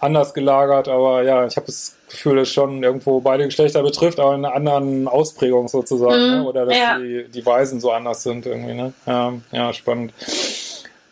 anders 0.00 0.32
gelagert, 0.32 0.88
aber 0.88 1.22
ja, 1.22 1.46
ich 1.46 1.56
habe 1.56 1.66
das 1.66 1.96
Gefühl, 2.08 2.36
dass 2.36 2.48
schon 2.48 2.82
irgendwo 2.82 3.20
beide 3.20 3.44
Geschlechter 3.44 3.82
betrifft, 3.82 4.20
aber 4.20 4.34
in 4.34 4.44
einer 4.44 4.54
anderen 4.54 5.08
Ausprägung 5.08 5.68
sozusagen, 5.68 6.22
mhm. 6.22 6.30
ne? 6.30 6.44
oder 6.44 6.66
dass 6.66 6.76
ja. 6.76 6.98
die, 6.98 7.24
die 7.28 7.44
Weisen 7.44 7.80
so 7.80 7.90
anders 7.90 8.22
sind 8.22 8.46
irgendwie. 8.46 8.74
Ne? 8.74 8.92
Ja, 9.06 9.32
ja 9.50 9.72
spannend. 9.72 10.12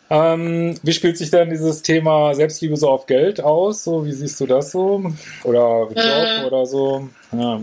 Ähm, 0.09 0.79
wie 0.83 0.93
spielt 0.93 1.17
sich 1.17 1.31
denn 1.31 1.49
dieses 1.49 1.81
Thema 1.81 2.33
Selbstliebe 2.33 2.77
so 2.77 2.89
auf 2.89 3.07
Geld 3.07 3.41
aus? 3.41 3.83
So, 3.83 4.05
wie 4.05 4.13
siehst 4.13 4.39
du 4.39 4.45
das 4.45 4.71
so? 4.71 5.03
Oder 5.43 5.89
Job 5.89 5.95
mhm. 5.95 6.45
oder 6.45 6.65
so? 6.65 7.09
Ja. 7.33 7.59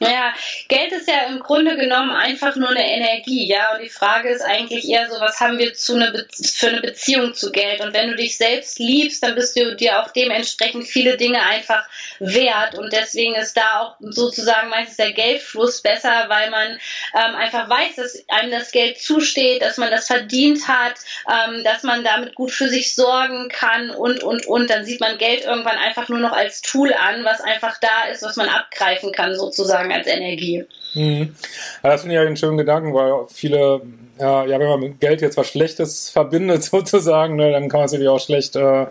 Naja, 0.00 0.32
Geld 0.68 0.92
ist 0.92 1.08
ja 1.08 1.26
im 1.28 1.40
Grunde 1.40 1.76
genommen 1.76 2.10
einfach 2.10 2.56
nur 2.56 2.70
eine 2.70 2.86
Energie, 2.86 3.48
ja. 3.48 3.74
Und 3.74 3.82
die 3.82 3.88
Frage 3.88 4.28
ist 4.28 4.42
eigentlich 4.42 4.88
eher 4.88 5.08
so, 5.10 5.20
was 5.20 5.40
haben 5.40 5.58
wir 5.58 5.74
zu 5.74 5.94
eine 5.94 6.26
für 6.30 6.68
eine 6.68 6.80
Beziehung 6.80 7.34
zu 7.34 7.50
Geld? 7.50 7.80
Und 7.80 7.94
wenn 7.94 8.10
du 8.10 8.16
dich 8.16 8.36
selbst 8.36 8.78
liebst, 8.78 9.22
dann 9.22 9.34
bist 9.34 9.56
du 9.56 9.74
dir 9.76 10.00
auch 10.00 10.10
dementsprechend 10.12 10.86
viele 10.86 11.16
Dinge 11.16 11.42
einfach 11.42 11.88
wert. 12.18 12.76
Und 12.76 12.92
deswegen 12.92 13.34
ist 13.34 13.56
da 13.56 13.80
auch 13.80 13.96
sozusagen 14.00 14.68
meistens 14.68 14.96
der 14.96 15.12
Geldfluss 15.12 15.82
besser, 15.82 16.26
weil 16.28 16.50
man 16.50 16.78
ähm, 17.14 17.34
einfach 17.34 17.68
weiß, 17.68 17.96
dass 17.96 18.24
einem 18.28 18.50
das 18.50 18.70
Geld 18.72 19.00
zusteht, 19.00 19.62
dass 19.62 19.78
man 19.78 19.90
das 19.90 20.06
verdient 20.06 20.68
hat, 20.68 20.94
ähm, 21.28 21.64
dass 21.64 21.82
man 21.82 22.04
damit 22.04 22.34
gut 22.34 22.50
für 22.50 22.68
sich 22.68 22.94
sorgen 22.94 23.48
kann 23.48 23.90
und, 23.90 24.22
und, 24.22 24.46
und. 24.46 24.70
Dann 24.70 24.84
sieht 24.84 25.00
man 25.00 25.18
Geld 25.18 25.44
irgendwann 25.44 25.78
einfach 25.78 26.08
nur 26.08 26.18
noch 26.18 26.32
als 26.32 26.62
Tool 26.62 26.92
an, 26.92 27.24
was 27.24 27.40
einfach 27.40 27.78
da 27.80 28.04
ist, 28.12 28.22
was 28.22 28.36
man 28.36 28.48
abgreifen 28.48 29.12
kann 29.12 29.34
sozusagen 29.34 29.87
sozusagen 29.88 29.92
als 29.92 30.06
Energie. 30.06 30.64
Mhm. 30.94 31.34
Ja, 31.82 31.90
das 31.90 32.02
finde 32.02 32.16
ich 32.16 32.20
einen 32.20 32.36
schönen 32.36 32.58
Gedanken, 32.58 32.94
weil 32.94 33.26
viele, 33.28 33.82
ja, 34.18 34.44
ja, 34.44 34.58
wenn 34.58 34.68
man 34.68 34.80
mit 34.80 35.00
Geld 35.00 35.20
jetzt 35.20 35.36
was 35.36 35.48
Schlechtes 35.48 36.10
verbindet 36.10 36.62
sozusagen, 36.64 37.36
ne, 37.36 37.52
dann 37.52 37.68
kann 37.68 37.80
man 37.80 37.86
es 37.86 37.92
natürlich 37.92 38.10
auch 38.10 38.20
schlecht 38.20 38.56
äh, 38.56 38.86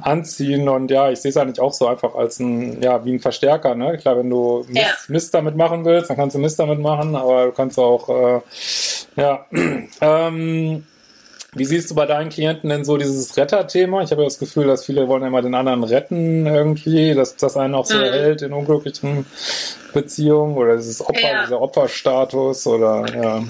anziehen 0.00 0.68
und 0.68 0.90
ja, 0.90 1.10
ich 1.10 1.20
sehe 1.20 1.30
es 1.30 1.36
eigentlich 1.36 1.60
auch 1.60 1.72
so 1.72 1.88
einfach 1.88 2.14
als 2.14 2.38
ein, 2.38 2.80
ja, 2.82 3.04
wie 3.04 3.14
ein 3.14 3.20
Verstärker, 3.20 3.74
ne? 3.74 3.98
Klar, 3.98 4.16
wenn 4.16 4.30
du 4.30 4.64
Mist, 4.68 4.76
ja. 4.76 4.86
Mist 5.08 5.34
damit 5.34 5.56
machen 5.56 5.84
willst, 5.84 6.08
dann 6.08 6.16
kannst 6.16 6.36
du 6.36 6.40
Mist 6.40 6.58
damit 6.58 6.78
machen, 6.78 7.16
aber 7.16 7.46
du 7.46 7.52
kannst 7.52 7.78
auch, 7.78 8.08
äh, 8.08 8.40
ja, 9.16 9.44
ähm, 10.00 10.86
wie 11.54 11.64
siehst 11.64 11.90
du 11.90 11.94
bei 11.94 12.04
deinen 12.04 12.28
Klienten 12.28 12.68
denn 12.68 12.84
so 12.84 12.98
dieses 12.98 13.36
Retterthema? 13.36 14.02
Ich 14.02 14.10
habe 14.10 14.22
ja 14.22 14.28
das 14.28 14.38
Gefühl, 14.38 14.66
dass 14.66 14.84
viele 14.84 15.08
wollen 15.08 15.22
immer 15.22 15.40
den 15.40 15.54
anderen 15.54 15.82
retten 15.82 16.46
irgendwie, 16.46 17.14
dass 17.14 17.36
das 17.36 17.56
einen 17.56 17.74
auch 17.74 17.86
so 17.86 17.96
mhm. 17.96 18.04
erhält 18.04 18.42
in 18.42 18.52
unglücklichen 18.52 19.24
Beziehungen 19.94 20.56
oder 20.56 20.76
dieses 20.76 21.00
Opfer, 21.00 21.20
ja. 21.20 21.44
dieser 21.44 21.60
Opferstatus 21.60 22.66
oder 22.66 23.06
ja. 23.14 23.42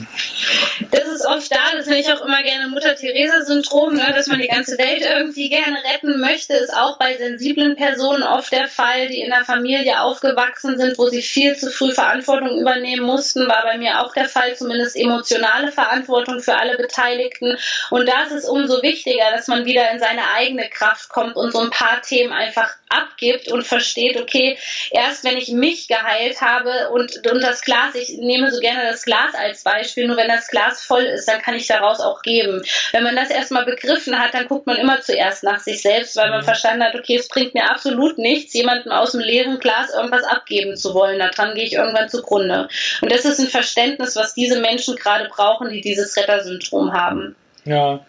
Das 1.29 1.37
oft 1.37 1.53
da, 1.53 1.77
das 1.77 1.87
nenne 1.87 2.01
ich 2.01 2.11
auch 2.11 2.25
immer 2.25 2.43
gerne 2.43 2.69
Mutter-Theresa-Syndrom, 2.69 3.95
ne, 3.95 4.13
dass 4.15 4.29
man 4.29 4.41
die 4.41 4.49
ganze 4.49 4.79
Welt 4.79 5.03
irgendwie 5.03 5.49
gerne 5.51 5.79
retten 5.93 6.21
möchte, 6.21 6.55
ist 6.55 6.75
auch 6.75 6.99
bei 6.99 7.17
sensiblen 7.17 7.77
Personen 7.77 8.23
oft 8.23 8.51
der 8.51 8.67
Fall, 8.67 9.09
die 9.09 9.21
in 9.21 9.31
der 9.31 9.45
Familie 9.45 10.01
aufgewachsen 10.01 10.79
sind, 10.79 10.99
wo 10.99 11.09
sie 11.09 11.23
viel 11.23 11.57
zu 11.57 11.71
früh 11.71 11.93
Verantwortung 11.93 12.59
übernehmen 12.59 13.05
mussten, 13.05 13.47
war 13.47 13.63
bei 13.63 13.77
mir 13.77 14.03
auch 14.03 14.15
der 14.15 14.29
Fall, 14.29 14.57
zumindest 14.57 14.97
emotionale 14.97 15.71
Verantwortung 15.71 16.41
für 16.41 16.57
alle 16.57 16.77
Beteiligten. 16.77 17.59
Und 17.91 18.09
da 18.09 18.23
ist 18.23 18.49
umso 18.49 18.83
wichtiger, 18.83 19.31
dass 19.33 19.49
man 19.49 19.67
wieder 19.67 19.91
in 19.91 19.99
seine 19.99 20.31
eigene 20.35 20.69
Kraft 20.71 21.11
kommt 21.11 21.37
und 21.37 21.53
so 21.53 21.61
ein 21.61 21.71
paar 21.71 22.01
Themen 22.01 22.33
einfach 22.33 22.71
abgibt 22.89 23.49
und 23.49 23.67
versteht, 23.67 24.21
okay, 24.21 24.59
erst 24.91 25.25
wenn 25.25 25.37
ich 25.37 25.49
mich 25.49 25.89
geheilt 25.89 26.41
habe 26.41 26.91
und, 26.91 27.27
und 27.31 27.43
das 27.43 27.63
Glas, 27.63 27.95
ich 27.95 28.17
nehme 28.19 28.51
so 28.51 28.61
gerne 28.61 28.91
das 28.91 29.05
Glas 29.05 29.35
als 29.35 29.63
Beispiel, 29.63 30.07
nur 30.07 30.17
wenn 30.17 30.29
das 30.29 30.49
Glas 30.49 30.83
voll 30.83 31.05
ist, 31.05 31.29
dann 31.29 31.43
kann 31.43 31.55
ich 31.55 31.67
daraus 31.67 32.01
auch 32.01 32.23
geben. 32.23 32.63
Wenn 32.93 33.05
man 33.05 33.17
das 33.17 33.31
erstmal 33.31 33.65
begriffen 33.65 34.19
hat, 34.19 34.35
dann 34.35 34.49
guckt 34.49 34.67
man 34.67 34.77
immer 34.77 35.01
zuerst 35.01 35.43
nach 35.45 35.61
sich 35.61 35.83
selbst, 35.83 36.17
weil 36.17 36.31
man 36.31 36.41
mhm. 36.41 36.47
verstanden 36.47 36.85
hat, 36.85 36.95
okay, 36.95 37.17
es 37.17 37.29
bringt 37.29 37.55
mir 37.55 37.71
absolut 37.71 38.19
nichts, 38.19 38.55
jemandem 38.55 38.93
aus 38.93 39.13
dem 39.13 39.21
leeren 39.21 39.59
Glas 39.59 39.93
irgendwas 39.93 40.25
abgeben 40.25 40.77
zu 40.77 40.95
wollen. 40.95 41.19
Daran 41.19 41.55
gehe 41.55 41.65
ich 41.65 41.75
irgendwann 41.75 42.09
zugrunde. 42.09 42.69
Und 43.01 43.13
das 43.13 43.25
ist 43.25 43.39
ein 43.39 43.49
Verständnis, 43.49 44.17
was 44.17 44.35
diese 44.35 44.61
Menschen 44.61 44.97
gerade 44.97 45.29
brauchen, 45.29 45.71
die 45.71 45.81
dieses 45.81 46.17
Rettersyndrom 46.17 46.93
haben. 46.93 47.37
Ja. 47.69 48.01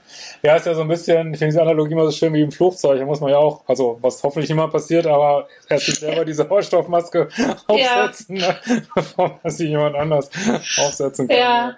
Ja, 0.41 0.55
ist 0.55 0.65
ja 0.65 0.73
so 0.73 0.81
ein 0.81 0.87
bisschen, 0.87 1.33
ich 1.33 1.39
finde 1.39 1.51
diese 1.51 1.61
Analogie 1.61 1.93
immer 1.93 2.05
so 2.05 2.11
schön 2.11 2.33
wie 2.33 2.41
im 2.41 2.51
Flugzeug. 2.51 2.99
Da 2.99 3.05
muss 3.05 3.19
man 3.19 3.31
ja 3.31 3.37
auch, 3.37 3.61
also 3.67 3.97
was 4.01 4.23
hoffentlich 4.23 4.49
immer 4.49 4.69
passiert, 4.69 5.05
aber 5.05 5.47
erst 5.67 5.87
sich 5.87 5.99
selber 5.99 6.25
diese 6.25 6.43
Sauerstoffmaske 6.47 7.27
aufsetzen, 7.67 8.37
ja. 8.37 8.47
ne, 8.47 8.81
bevor 8.95 9.39
man 9.43 9.51
sie 9.51 9.67
jemand 9.67 9.95
anders 9.95 10.29
aufsetzen 10.77 11.27
kann. 11.27 11.37
Ja. 11.37 11.75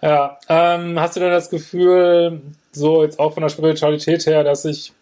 Ja. 0.00 0.38
Ähm, 0.48 0.98
hast 1.00 1.16
du 1.16 1.20
denn 1.20 1.30
das 1.30 1.50
Gefühl, 1.50 2.40
so 2.72 3.02
jetzt 3.02 3.18
auch 3.18 3.34
von 3.34 3.42
der 3.42 3.50
Spiritualität 3.50 4.24
her, 4.26 4.44
dass 4.44 4.62
sich 4.62 4.92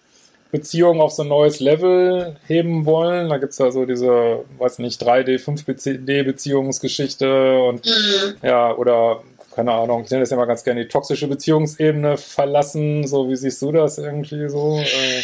Beziehungen 0.51 1.01
auf 1.01 1.13
so 1.13 1.23
ein 1.23 1.29
neues 1.29 1.61
Level 1.61 2.37
heben 2.47 2.87
wollen. 2.87 3.29
Da 3.29 3.37
gibt's 3.37 3.59
ja 3.59 3.71
so 3.71 3.85
diese, 3.85 4.45
weiß 4.59 4.79
nicht, 4.79 5.03
3D, 5.03 5.45
5D-Beziehungsgeschichte 5.45 7.61
und 7.61 7.85
mhm. 7.85 8.37
ja, 8.43 8.75
oder 8.75 9.21
keine 9.59 9.73
Ahnung, 9.73 10.05
ich 10.05 10.11
nenne 10.11 10.21
das 10.21 10.31
ja 10.31 10.37
mal 10.37 10.45
ganz 10.45 10.63
gerne 10.63 10.83
die 10.83 10.89
toxische 10.89 11.27
Beziehungsebene 11.27 12.17
verlassen. 12.17 13.09
So, 13.09 13.29
wie 13.29 13.35
siehst 13.35 13.61
du 13.61 13.73
das 13.73 13.99
irgendwie 13.99 14.49
so? 14.49 14.79
Äh, 14.79 15.23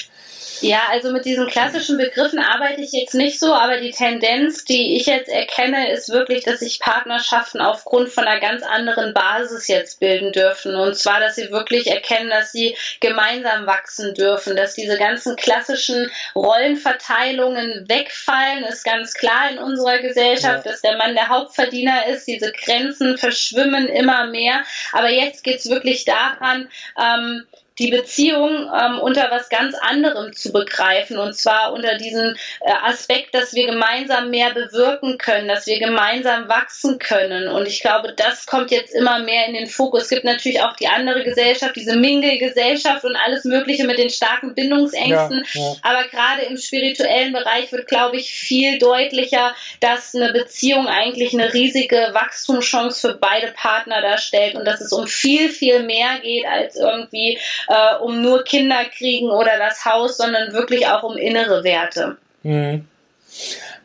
ja, 0.65 0.81
also 0.91 1.13
mit 1.13 1.27
diesen 1.27 1.47
klassischen 1.47 1.99
Begriffen 1.99 2.39
arbeite 2.39 2.81
ich 2.81 2.93
jetzt 2.93 3.15
nicht 3.15 3.39
so, 3.39 3.53
aber 3.53 3.77
die 3.77 3.91
Tendenz, 3.91 4.65
die 4.65 4.97
ich 4.97 5.07
jetzt 5.07 5.29
erkenne, 5.29 5.93
ist 5.93 6.09
wirklich, 6.09 6.43
dass 6.43 6.61
sich 6.61 6.81
Partnerschaften 6.81 7.61
aufgrund 7.61 8.09
von 8.09 8.25
einer 8.25 8.41
ganz 8.41 8.63
anderen 8.63 9.13
Basis 9.13 9.69
jetzt 9.69 10.01
bilden 10.01 10.33
dürfen. 10.33 10.75
Und 10.75 10.97
zwar, 10.97 11.21
dass 11.21 11.37
sie 11.37 11.51
wirklich 11.51 11.89
erkennen, 11.89 12.31
dass 12.31 12.51
sie 12.51 12.77
gemeinsam 13.01 13.67
wachsen 13.67 14.15
dürfen, 14.15 14.57
dass 14.57 14.75
diese 14.75 14.97
ganzen 14.97 15.37
klassischen 15.37 16.11
Rollenverteilungen 16.35 17.85
wegfallen, 17.87 18.65
ist 18.65 18.85
ganz 18.85 19.13
klar 19.13 19.51
in 19.51 19.59
unserer 19.59 19.99
Gesellschaft, 19.99 20.65
ja. 20.65 20.73
dass 20.73 20.81
der 20.81 20.97
Mann 20.97 21.15
der 21.15 21.29
Hauptverdiener 21.29 22.07
ist. 22.07 22.27
Diese 22.27 22.53
Grenzen 22.53 23.19
verschwimmen 23.19 23.87
immer 23.87 24.29
mehr. 24.29 24.65
Aber 24.93 25.11
jetzt 25.11 25.45
geht 25.45 25.59
es 25.59 25.69
wirklich 25.69 26.07
daran, 26.07 26.71
ähm, 26.99 27.45
die 27.79 27.91
Beziehung 27.91 28.71
ähm, 28.73 29.01
unter 29.01 29.31
was 29.31 29.49
ganz 29.49 29.75
anderem 29.81 30.33
zu 30.33 30.53
begreifen 30.53 31.19
und 31.19 31.35
zwar 31.35 31.73
unter 31.73 31.97
diesem 31.99 32.37
äh, 32.61 32.73
Aspekt, 32.85 33.35
dass 33.35 33.55
wir 33.55 33.67
gemeinsam 33.67 34.31
mehr 34.31 34.51
bewirken 34.55 35.19
können, 35.19 35.49
dass 35.49 35.67
wir 35.67 35.81
gemeinsam 35.81 36.49
wachsen 36.49 36.99
können 36.99 37.49
und 37.49 37.67
ich 37.67 37.81
glaube, 37.81 38.15
das 38.17 38.47
kommt 38.47 38.71
jetzt 38.71 38.95
immer 38.95 39.19
mehr 39.19 39.47
in 39.47 39.55
den 39.55 39.67
Fokus. 39.67 40.05
Es 40.05 40.09
gibt 40.09 40.25
natürlich 40.25 40.63
auch 40.63 40.77
die 40.77 40.87
andere 40.87 41.25
Gesellschaft, 41.25 41.75
diese 41.75 41.97
Mingle-Gesellschaft 41.97 43.05
und 43.05 43.17
alles 43.17 43.45
Mögliche 43.45 43.87
mit 43.87 43.99
den 43.99 44.11
starken 44.11 44.55
Bindungsängsten, 44.55 45.45
ja, 45.53 45.61
ja. 45.61 45.77
aber 45.83 46.05
gerade 46.09 46.43
im 46.43 46.57
spirituellen 46.57 47.33
Bereich 47.33 47.73
wird, 47.73 47.89
glaube 47.89 48.17
ich, 48.17 48.31
viel 48.31 48.79
deutlicher, 48.79 49.55
dass 49.81 50.15
eine 50.15 50.33
Beziehung 50.33 50.87
eigentlich 50.87 51.35
eine 51.35 51.53
riesige 51.53 52.11
Wachstumschance 52.13 53.01
für 53.01 53.15
beide 53.15 53.49
Partner 53.49 54.01
darstellt 54.01 54.55
und 54.55 54.65
dass 54.65 54.81
es 54.81 54.93
um 54.93 55.09
viel, 55.09 55.49
viel 55.49 55.83
mehr 55.83 56.21
geht 56.23 56.47
als 56.47 56.77
irgendwie 56.77 57.39
äh, 57.69 57.97
um 58.03 58.23
nur 58.23 58.45
Kinder 58.45 58.85
kriegen 58.97 59.31
oder 59.31 59.59
das 59.59 59.85
Haus, 59.85 60.17
sondern 60.17 60.53
wirklich 60.53 60.87
auch 60.87 61.03
um 61.03 61.17
innere 61.17 61.65
Werte. 61.65 62.17
Mhm. 62.43 62.87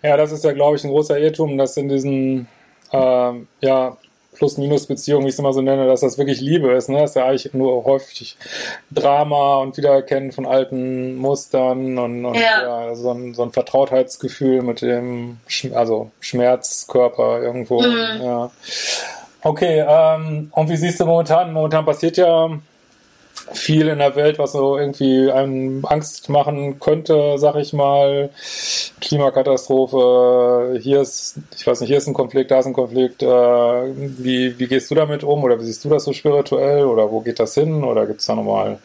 Ja, 0.02 0.18
das 0.18 0.32
ist 0.32 0.44
ja, 0.44 0.52
glaube 0.54 0.78
ich, 0.78 0.84
ein 0.84 0.92
großer 0.92 1.18
Irrtum, 1.20 1.58
dass 1.58 1.76
in 1.78 1.90
diesen 1.90 2.48
äh, 2.92 3.32
ja, 3.62 3.98
Plus-Minus-Beziehungen, 4.40 5.26
wie 5.26 5.30
ich 5.30 5.36
es 5.36 5.40
immer 5.40 5.52
so 5.52 5.62
nenne, 5.62 5.86
dass 5.86 6.00
das 6.00 6.18
wirklich 6.18 6.40
Liebe 6.40 6.72
ist. 6.72 6.88
Ne? 6.88 7.00
Das 7.00 7.12
ist 7.12 7.16
ja 7.18 7.26
eigentlich 7.26 7.54
nur 7.54 7.84
häufig 7.84 8.38
Drama 8.90 9.58
und 9.58 9.76
Wiedererkennen 9.76 10.32
von 10.32 10.46
alten 10.46 11.16
Mustern 11.18 11.98
und, 11.98 12.26
und 12.26 12.36
ja. 12.36 12.88
ja 12.88 12.96
so, 12.96 13.12
ein, 13.12 13.34
so, 13.34 13.44
ein, 13.44 13.52
Vertrautheitsgefühl 13.52 14.62
mit 14.62 14.82
dem 14.82 15.40
also 15.74 16.12
Schmerzkörper 16.22 17.42
irgendwo. 17.42 17.82
Mhm. 17.82 18.22
Ja. 18.22 18.52
Okay, 19.42 19.86
ähm, 19.86 20.52
und 20.54 20.70
wie 20.70 20.78
siehst 20.78 21.02
du 21.02 21.06
momentan? 21.06 21.52
Momentan 21.52 21.86
passiert 21.86 22.16
ja 22.16 22.50
viel 23.54 23.88
in 23.88 24.00
der 24.00 24.16
Welt, 24.16 24.40
was 24.40 24.54
so 24.54 24.78
irgendwie 24.78 25.32
einem 25.32 25.86
Angst 25.86 26.30
machen 26.30 26.80
könnte, 26.80 27.38
sag 27.38 27.56
ich 27.56 27.74
mal. 27.74 28.30
Klimakatastrophe, 29.02 30.80
hier 30.82 31.02
ist, 31.02 31.36
ich 31.56 31.66
weiß 31.66 31.82
nicht, 31.82 31.90
hier 31.90 31.98
ist 31.98 32.08
ein 32.08 32.14
Konflikt, 32.14 32.52
da 32.52 32.60
ist 32.60 32.66
ein 32.66 32.74
Konflikt. 32.74 33.24
Äh, 33.24 33.28
wie, 33.28 34.60
wie 34.60 34.68
gehst 34.68 34.92
du 34.92 34.96
damit 34.96 35.24
um 35.24 35.44
oder 35.44 35.60
wie 35.60 35.66
siehst 35.66 35.84
du 35.86 35.90
das 35.90 36.04
so 36.04 36.14
spirituell 36.14 36.86
oder 36.86 37.10
wo 37.10 37.22
geht 37.22 37.40
das 37.40 37.54
hin 37.54 37.84
oder 37.84 38.06
gibt 38.06 38.22
es 38.22 38.28
da 38.28 38.36
nochmal 38.36 38.80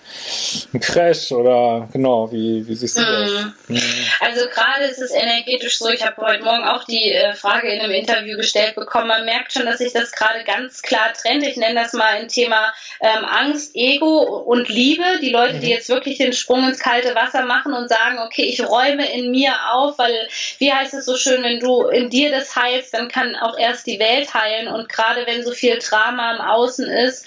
einen 0.73 0.81
Crash 0.81 1.33
oder 1.33 1.89
genau, 1.93 2.31
wie, 2.31 2.67
wie 2.67 2.75
siehst 2.75 2.99
du 2.99 3.03
das? 3.03 3.31
Mhm. 3.69 3.81
Also 4.21 4.47
gerade 4.49 4.85
ist 4.85 5.01
es 5.01 5.13
energetisch 5.13 5.79
so, 5.79 5.89
ich 5.89 6.05
habe 6.05 6.21
heute 6.23 6.45
Morgen 6.45 6.65
auch 6.65 6.85
die 6.85 7.13
äh, 7.13 7.35
Frage 7.35 7.69
in 7.69 7.81
einem 7.81 7.93
Interview 7.93 8.37
gestellt 8.37 8.75
bekommen, 8.75 9.09
man 9.09 9.25
merkt 9.25 9.53
schon, 9.53 9.67
dass 9.67 9.79
sich 9.79 9.93
das 9.93 10.13
gerade 10.13 10.45
ganz 10.45 10.83
klar 10.83 11.13
trennt. 11.13 11.45
Ich 11.45 11.57
nenne 11.57 11.75
das 11.75 11.93
mal 11.93 12.15
ein 12.15 12.29
Thema 12.29 12.73
ähm, 13.01 13.25
Angst, 13.25 13.73
Ego 13.75 14.43
und 14.55 14.69
Liebe, 14.69 15.05
die 15.21 15.31
Leute, 15.31 15.55
die 15.55 15.67
mhm. 15.67 15.73
jetzt 15.73 15.89
wirklich 15.89 16.19
den 16.19 16.33
Sprung 16.33 16.65
ins 16.65 16.79
kalte 16.79 17.15
Wasser 17.17 17.45
machen 17.45 17.73
und 17.73 17.89
sagen, 17.89 18.21
okay, 18.25 18.45
ich 18.45 18.65
räume 18.65 19.13
in 19.13 19.33
mir 19.33 19.53
auf, 19.73 19.99
weil, 19.99 20.29
wie 20.59 20.73
heißt 20.73 20.95
es 20.95 21.07
so 21.07 21.17
schön, 21.17 21.43
wenn 21.43 21.59
du 21.59 21.89
in 21.89 22.09
dir 22.09 22.31
das 22.31 22.55
heilst, 22.55 22.95
dann 22.95 23.09
kann 23.09 23.35
auch 23.35 23.59
erst 23.59 23.89
die 23.89 23.99
Welt 23.99 24.33
heilen 24.33 24.69
und 24.69 24.89
gerade 24.89 25.27
wenn 25.27 25.43
so 25.43 25.51
viel 25.51 25.79
Drama 25.81 26.37
im 26.37 26.41
Außen 26.41 26.87
ist, 26.87 27.27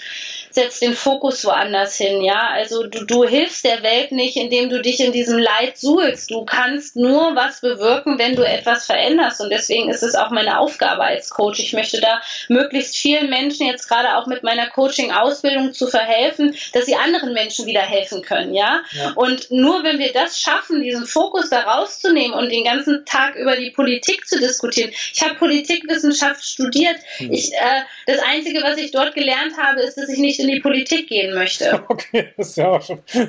setzt 0.54 0.82
den 0.82 0.94
Fokus 0.94 1.44
woanders 1.44 1.96
hin, 1.96 2.22
ja. 2.22 2.48
Also 2.50 2.86
du, 2.86 3.04
du 3.04 3.24
hilfst 3.24 3.64
der 3.64 3.82
Welt 3.82 4.12
nicht, 4.12 4.36
indem 4.36 4.68
du 4.68 4.80
dich 4.80 5.00
in 5.00 5.12
diesem 5.12 5.38
Leid 5.38 5.78
suhlst. 5.78 6.30
Du 6.30 6.44
kannst 6.44 6.96
nur 6.96 7.34
was 7.34 7.60
bewirken, 7.60 8.18
wenn 8.18 8.36
du 8.36 8.42
etwas 8.42 8.86
veränderst. 8.86 9.40
Und 9.40 9.50
deswegen 9.50 9.90
ist 9.90 10.02
es 10.02 10.14
auch 10.14 10.30
meine 10.30 10.58
Aufgabe 10.58 11.02
als 11.04 11.30
Coach. 11.30 11.60
Ich 11.60 11.72
möchte 11.72 12.00
da 12.00 12.20
möglichst 12.48 12.96
vielen 12.96 13.30
Menschen 13.30 13.66
jetzt 13.66 13.88
gerade 13.88 14.16
auch 14.16 14.26
mit 14.26 14.42
meiner 14.42 14.68
Coaching-Ausbildung 14.68 15.72
zu 15.72 15.86
verhelfen, 15.86 16.54
dass 16.72 16.86
sie 16.86 16.96
anderen 16.96 17.32
Menschen 17.32 17.66
wieder 17.66 17.82
helfen 17.82 18.22
können, 18.22 18.54
ja? 18.54 18.82
ja. 18.92 19.12
Und 19.14 19.50
nur 19.50 19.84
wenn 19.84 19.98
wir 19.98 20.12
das 20.12 20.40
schaffen, 20.40 20.82
diesen 20.82 21.06
Fokus 21.06 21.50
da 21.50 21.60
rauszunehmen 21.60 22.36
und 22.36 22.50
den 22.50 22.64
ganzen 22.64 23.04
Tag 23.04 23.36
über 23.36 23.56
die 23.56 23.70
Politik 23.70 24.26
zu 24.26 24.38
diskutieren. 24.38 24.90
Ich 25.12 25.22
habe 25.22 25.34
Politikwissenschaft 25.34 26.44
studiert. 26.44 26.96
Hm. 27.18 27.32
Ich, 27.32 27.52
äh, 27.52 27.82
das 28.06 28.18
Einzige, 28.20 28.62
was 28.62 28.78
ich 28.78 28.90
dort 28.90 29.14
gelernt 29.14 29.56
habe, 29.58 29.80
ist, 29.80 29.96
dass 29.96 30.08
ich 30.08 30.18
nicht 30.18 30.37
in 30.38 30.48
die 30.48 30.60
Politik 30.60 31.08
gehen 31.08 31.34
möchte. 31.34 31.84
Okay, 31.90 32.32
das 32.36 32.50
ist 32.50 32.56
ja 32.56 32.68
auch 32.68 32.82
schon. 32.82 33.02
ja, 33.14 33.24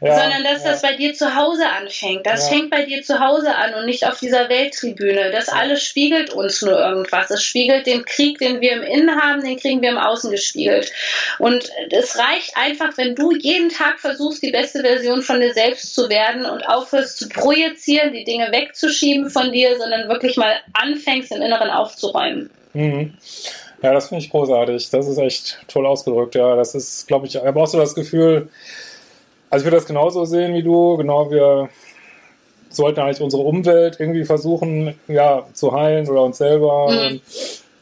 Sondern 0.00 0.44
dass 0.44 0.64
ja. 0.64 0.70
das 0.70 0.82
bei 0.82 0.96
dir 0.96 1.14
zu 1.14 1.34
Hause 1.34 1.66
anfängt. 1.68 2.26
Das 2.26 2.48
ja. 2.48 2.56
fängt 2.56 2.70
bei 2.70 2.84
dir 2.84 3.02
zu 3.02 3.20
Hause 3.20 3.54
an 3.54 3.74
und 3.74 3.86
nicht 3.86 4.06
auf 4.06 4.18
dieser 4.18 4.48
Welttribüne. 4.48 5.30
Das 5.30 5.48
alles 5.48 5.82
spiegelt 5.82 6.30
uns 6.30 6.62
nur 6.62 6.78
irgendwas. 6.78 7.30
Es 7.30 7.42
spiegelt 7.42 7.86
den 7.86 8.04
Krieg, 8.04 8.38
den 8.38 8.60
wir 8.60 8.72
im 8.72 8.82
Innen 8.82 9.20
haben, 9.20 9.42
den 9.42 9.58
kriegen 9.58 9.82
wir 9.82 9.90
im 9.90 9.98
Außen 9.98 10.30
gespiegelt. 10.30 10.92
Und 11.38 11.70
es 11.90 12.18
reicht 12.18 12.56
einfach, 12.56 12.96
wenn 12.96 13.14
du 13.14 13.32
jeden 13.32 13.70
Tag 13.70 13.98
versuchst, 13.98 14.42
die 14.42 14.52
beste 14.52 14.80
Version 14.80 15.22
von 15.22 15.40
dir 15.40 15.54
selbst 15.54 15.94
zu 15.94 16.08
werden 16.08 16.44
und 16.44 16.68
aufhörst 16.68 17.18
zu 17.18 17.28
projizieren, 17.28 18.12
die 18.12 18.24
Dinge 18.24 18.52
wegzuschieben 18.52 19.30
von 19.30 19.52
dir, 19.52 19.78
sondern 19.78 20.08
wirklich 20.08 20.36
mal 20.36 20.54
anfängst, 20.74 21.32
im 21.32 21.42
Inneren 21.42 21.70
aufzuräumen. 21.70 22.50
Mhm. 22.74 23.14
Ja, 23.84 23.92
das 23.92 24.08
finde 24.08 24.24
ich 24.24 24.30
großartig. 24.30 24.88
Das 24.88 25.06
ist 25.06 25.18
echt 25.18 25.58
toll 25.68 25.84
ausgedrückt. 25.84 26.34
Ja, 26.34 26.56
das 26.56 26.74
ist, 26.74 27.06
glaube 27.06 27.26
ich, 27.26 27.38
aber 27.38 27.62
auch 27.62 27.66
so 27.66 27.76
das 27.78 27.94
Gefühl, 27.94 28.48
also 29.50 29.62
ich 29.62 29.66
würde 29.66 29.76
das 29.76 29.84
genauso 29.84 30.24
sehen 30.24 30.54
wie 30.54 30.62
du. 30.62 30.96
Genau, 30.96 31.30
wir 31.30 31.68
sollten 32.70 33.00
eigentlich 33.00 33.20
unsere 33.20 33.42
Umwelt 33.42 34.00
irgendwie 34.00 34.24
versuchen, 34.24 34.98
ja, 35.06 35.46
zu 35.52 35.72
heilen 35.72 36.08
oder 36.08 36.22
uns 36.22 36.38
selber. 36.38 36.90
Mhm. 36.90 37.20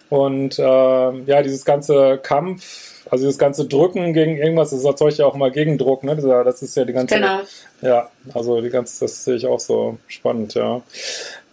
Und, 0.08 0.58
und 0.58 0.58
äh, 0.58 1.30
ja, 1.30 1.40
dieses 1.40 1.64
ganze 1.64 2.18
Kampf, 2.18 3.04
also 3.08 3.24
dieses 3.24 3.38
ganze 3.38 3.66
Drücken 3.68 4.12
gegen 4.12 4.38
irgendwas, 4.38 4.70
das 4.70 4.84
erzeugt 4.84 5.18
ja 5.18 5.26
auch 5.26 5.36
mal 5.36 5.52
Gegendruck, 5.52 6.02
ne? 6.02 6.16
Das 6.16 6.62
ist 6.62 6.76
ja 6.76 6.84
die 6.84 6.94
ganze. 6.94 7.14
Genau. 7.14 7.42
Ja, 7.80 8.10
also 8.34 8.60
die 8.60 8.70
ganze, 8.70 9.04
das 9.04 9.24
sehe 9.24 9.36
ich 9.36 9.46
auch 9.46 9.60
so 9.60 9.98
spannend, 10.08 10.54
ja. 10.54 10.82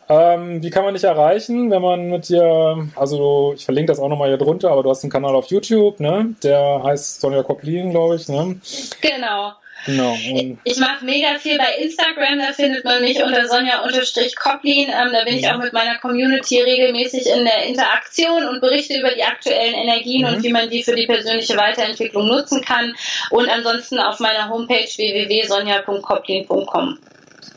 Ähm, 0.10 0.64
wie 0.64 0.72
kann 0.72 0.84
man 0.84 0.96
dich 0.96 1.04
erreichen, 1.04 1.70
wenn 1.70 1.84
man 1.84 2.10
mit 2.10 2.30
dir, 2.30 2.88
also 2.96 3.54
ich 3.56 3.64
verlinke 3.64 3.92
das 3.92 4.00
auch 4.00 4.10
nochmal 4.10 4.30
hier 4.30 4.38
drunter, 4.38 4.72
aber 4.72 4.82
du 4.82 4.90
hast 4.90 5.04
einen 5.04 5.12
Kanal 5.12 5.36
auf 5.36 5.48
YouTube, 5.48 6.00
ne? 6.00 6.34
Der 6.42 6.82
heißt 6.84 7.22
Sonja 7.22 7.44
Koplin, 7.44 7.92
glaube 7.92 8.16
ich, 8.16 8.28
ne? 8.28 8.60
Genau. 9.02 9.54
Genau. 9.86 10.14
ich, 10.14 10.58
ich 10.64 10.78
mache 10.78 11.06
mega 11.06 11.36
viel 11.40 11.58
bei 11.58 11.76
Instagram, 11.82 12.40
da 12.40 12.52
findet 12.54 12.84
man 12.84 13.02
mich 13.02 13.24
unter 13.24 13.48
Sonja-Koplin. 13.48 14.90
Ähm, 14.90 15.14
da 15.14 15.24
bin 15.24 15.36
ja. 15.36 15.40
ich 15.40 15.50
auch 15.50 15.60
mit 15.60 15.72
meiner 15.74 15.98
Community 16.00 16.62
regelmäßig 16.62 17.28
in 17.28 17.46
der 17.46 17.64
Interaktion 17.64 18.46
und 18.46 18.60
berichte 18.62 19.00
über 19.00 19.12
die 19.12 19.24
aktuellen 19.24 19.76
Energien 19.76 20.28
mhm. 20.28 20.36
und 20.36 20.44
wie 20.44 20.52
man 20.52 20.70
die 20.70 20.84
für 20.84 20.96
die 20.96 21.06
persönliche 21.06 21.56
Weiterentwicklung 21.56 22.28
nutzen 22.28 22.62
kann. 22.62 22.94
Und 23.30 23.48
ansonsten 23.48 24.00
auf 24.00 24.20
meiner 24.20 24.50
Homepage 24.50 24.90
www.sonja.koplin.com. 24.98 26.98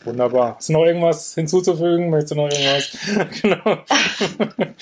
Wunderbar. 0.04 0.56
Hast 0.56 0.68
du 0.68 0.72
noch 0.74 0.84
irgendwas 0.84 1.34
hinzuzufügen? 1.34 2.10
Möchtest 2.10 2.32
du 2.32 2.36
noch 2.36 2.50
irgendwas? 2.50 2.90
genau. 3.40 3.62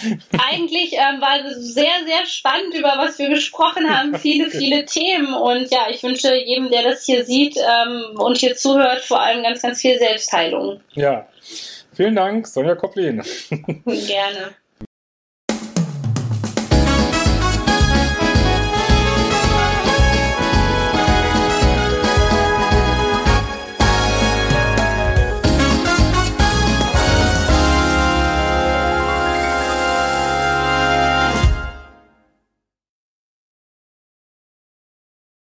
Eigentlich 0.50 0.92
ähm, 0.94 1.20
war 1.20 1.44
es 1.44 1.74
sehr, 1.74 1.92
sehr 2.06 2.26
spannend, 2.26 2.74
über 2.74 2.94
was 2.96 3.18
wir 3.18 3.28
gesprochen 3.28 3.88
haben. 3.88 4.14
Viele, 4.16 4.50
viele 4.50 4.84
Themen. 4.84 5.34
Und 5.34 5.70
ja, 5.70 5.86
ich 5.90 6.02
wünsche 6.02 6.34
jedem, 6.34 6.70
der 6.70 6.82
das 6.82 7.04
hier 7.04 7.24
sieht 7.24 7.56
ähm, 7.56 8.18
und 8.18 8.38
hier 8.38 8.56
zuhört, 8.56 9.00
vor 9.00 9.20
allem 9.20 9.42
ganz, 9.42 9.62
ganz 9.62 9.80
viel 9.80 9.98
Selbstheilung. 9.98 10.80
Ja. 10.92 11.26
Vielen 11.92 12.16
Dank, 12.16 12.46
Sonja 12.46 12.76
Koplin. 12.76 13.22
Gerne. 13.84 14.54